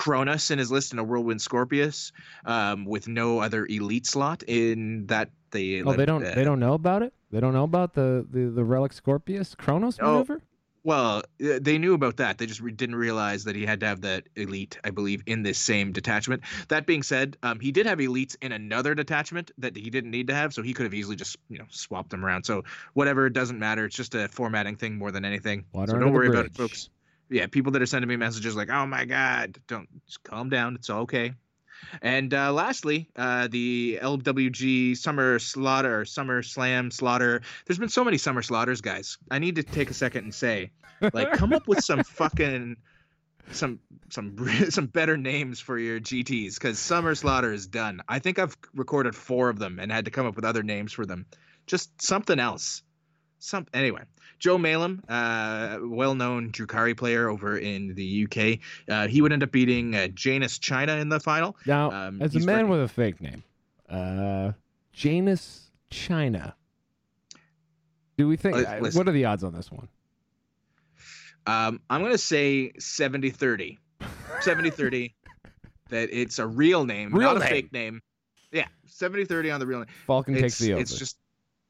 [0.00, 2.10] Chronus in his list and a Whirlwind Scorpius,
[2.46, 5.82] um, with no other elite slot in that they.
[5.82, 6.24] Oh, they don't.
[6.24, 7.12] uh, they don't know about it.
[7.30, 10.40] They don't know about the the, the relic Scorpius Chronus Oh, maneuver.
[10.84, 12.38] Well, uh, they knew about that.
[12.38, 15.42] They just re- didn't realize that he had to have that elite, I believe, in
[15.42, 16.44] this same detachment.
[16.68, 20.28] That being said, um, he did have elites in another detachment that he didn't need
[20.28, 22.44] to have, so he could have easily just you know swapped them around.
[22.44, 22.64] So
[22.94, 23.84] whatever, it doesn't matter.
[23.84, 25.66] It's just a formatting thing more than anything.
[25.74, 26.88] Water so don't worry about it, folks.
[27.30, 30.74] Yeah, people that are sending me messages like, "Oh my God," don't just calm down.
[30.74, 31.32] It's okay.
[32.02, 37.42] And uh, lastly, uh, the LWG Summer Slaughter, Summer Slam Slaughter.
[37.66, 39.18] There's been so many Summer Slaughters, guys.
[39.30, 40.70] I need to take a second and say,
[41.12, 42.76] like, come up with some fucking
[43.52, 43.80] some
[44.10, 44.36] some
[44.70, 48.02] some better names for your GTS because Summer Slaughter is done.
[48.08, 50.92] I think I've recorded four of them and had to come up with other names
[50.92, 51.26] for them.
[51.66, 52.82] Just something else.
[53.38, 54.02] Some anyway.
[54.40, 58.58] Joe Malum, uh, well-known Drukhari player over in the UK,
[58.88, 61.56] uh, he would end up beating uh, Janus China in the final.
[61.66, 63.44] Now, Um, as a man working- with a fake name,
[63.88, 64.52] uh,
[64.92, 66.56] Janus China.
[68.16, 68.56] Do we think?
[68.56, 69.88] Uh, what are the odds on this one?
[71.46, 73.78] Um, I'm going to say 70 30.
[74.40, 75.14] 70 30.
[75.90, 78.00] that it's a real name, Real not a fake name.
[78.52, 79.88] Yeah, 70 30 on the real name.
[80.06, 80.82] Falcon it's, takes the over.
[80.82, 81.16] It's just.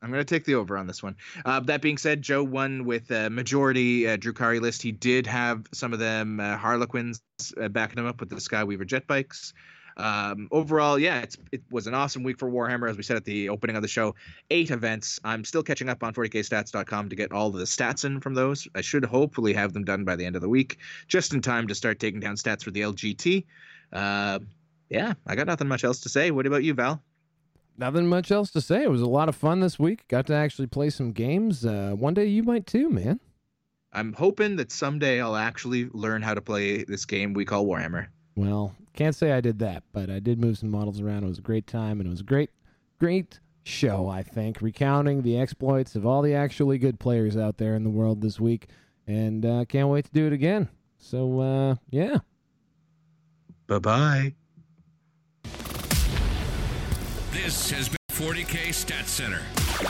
[0.03, 1.17] I'm going to take the over on this one.
[1.45, 4.83] Uh, that being said, Joe won with a majority uh, Drukhari list.
[4.83, 7.21] He did have some of them uh, Harlequins
[7.61, 9.53] uh, backing him up with the Skyweaver jet bikes.
[9.97, 13.51] Um, overall, yeah, it was an awesome week for Warhammer, as we said at the
[13.51, 14.15] opening of the show.
[14.51, 15.21] Eight events.
[15.25, 18.67] I'm still catching up on 40kstats.com to get all the stats in from those.
[18.75, 20.79] I should hopefully have them done by the end of the week,
[21.09, 23.45] just in time to start taking down stats for the LGT.
[23.93, 24.39] Uh,
[24.89, 26.31] yeah, I got nothing much else to say.
[26.31, 27.03] What about you, Val?
[27.81, 28.83] Nothing much else to say.
[28.83, 30.07] It was a lot of fun this week.
[30.07, 31.65] Got to actually play some games.
[31.65, 33.21] Uh, one day you might too, man.
[33.95, 38.09] I'm hoping that someday I'll actually learn how to play this game we call Warhammer.
[38.37, 41.25] Well, can't say I did that, but I did move some models around.
[41.25, 42.51] It was a great time, and it was a great,
[42.99, 47.77] great show, I think, recounting the exploits of all the actually good players out there
[47.77, 48.67] in the world this week.
[49.07, 50.69] And uh, can't wait to do it again.
[50.99, 52.19] So, uh, yeah.
[53.67, 54.35] Bye bye.
[57.33, 59.41] This has been 40K Stat Center,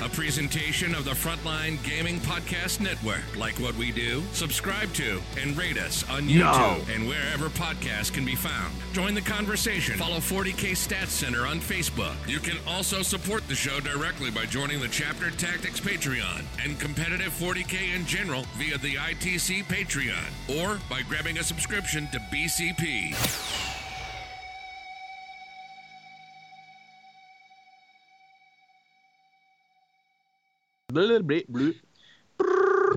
[0.04, 3.22] a presentation of the Frontline Gaming Podcast Network.
[3.36, 4.22] Like what we do?
[4.32, 6.32] Subscribe to and rate us on No.
[6.52, 8.72] YouTube and wherever podcasts can be found.
[8.92, 9.96] Join the conversation.
[9.98, 12.14] Follow 40K Stat Center on Facebook.
[12.28, 17.32] You can also support the show directly by joining the Chapter Tactics Patreon and competitive
[17.32, 23.79] 40K in general via the ITC Patreon or by grabbing a subscription to BCP.
[30.90, 31.74] Blir blue.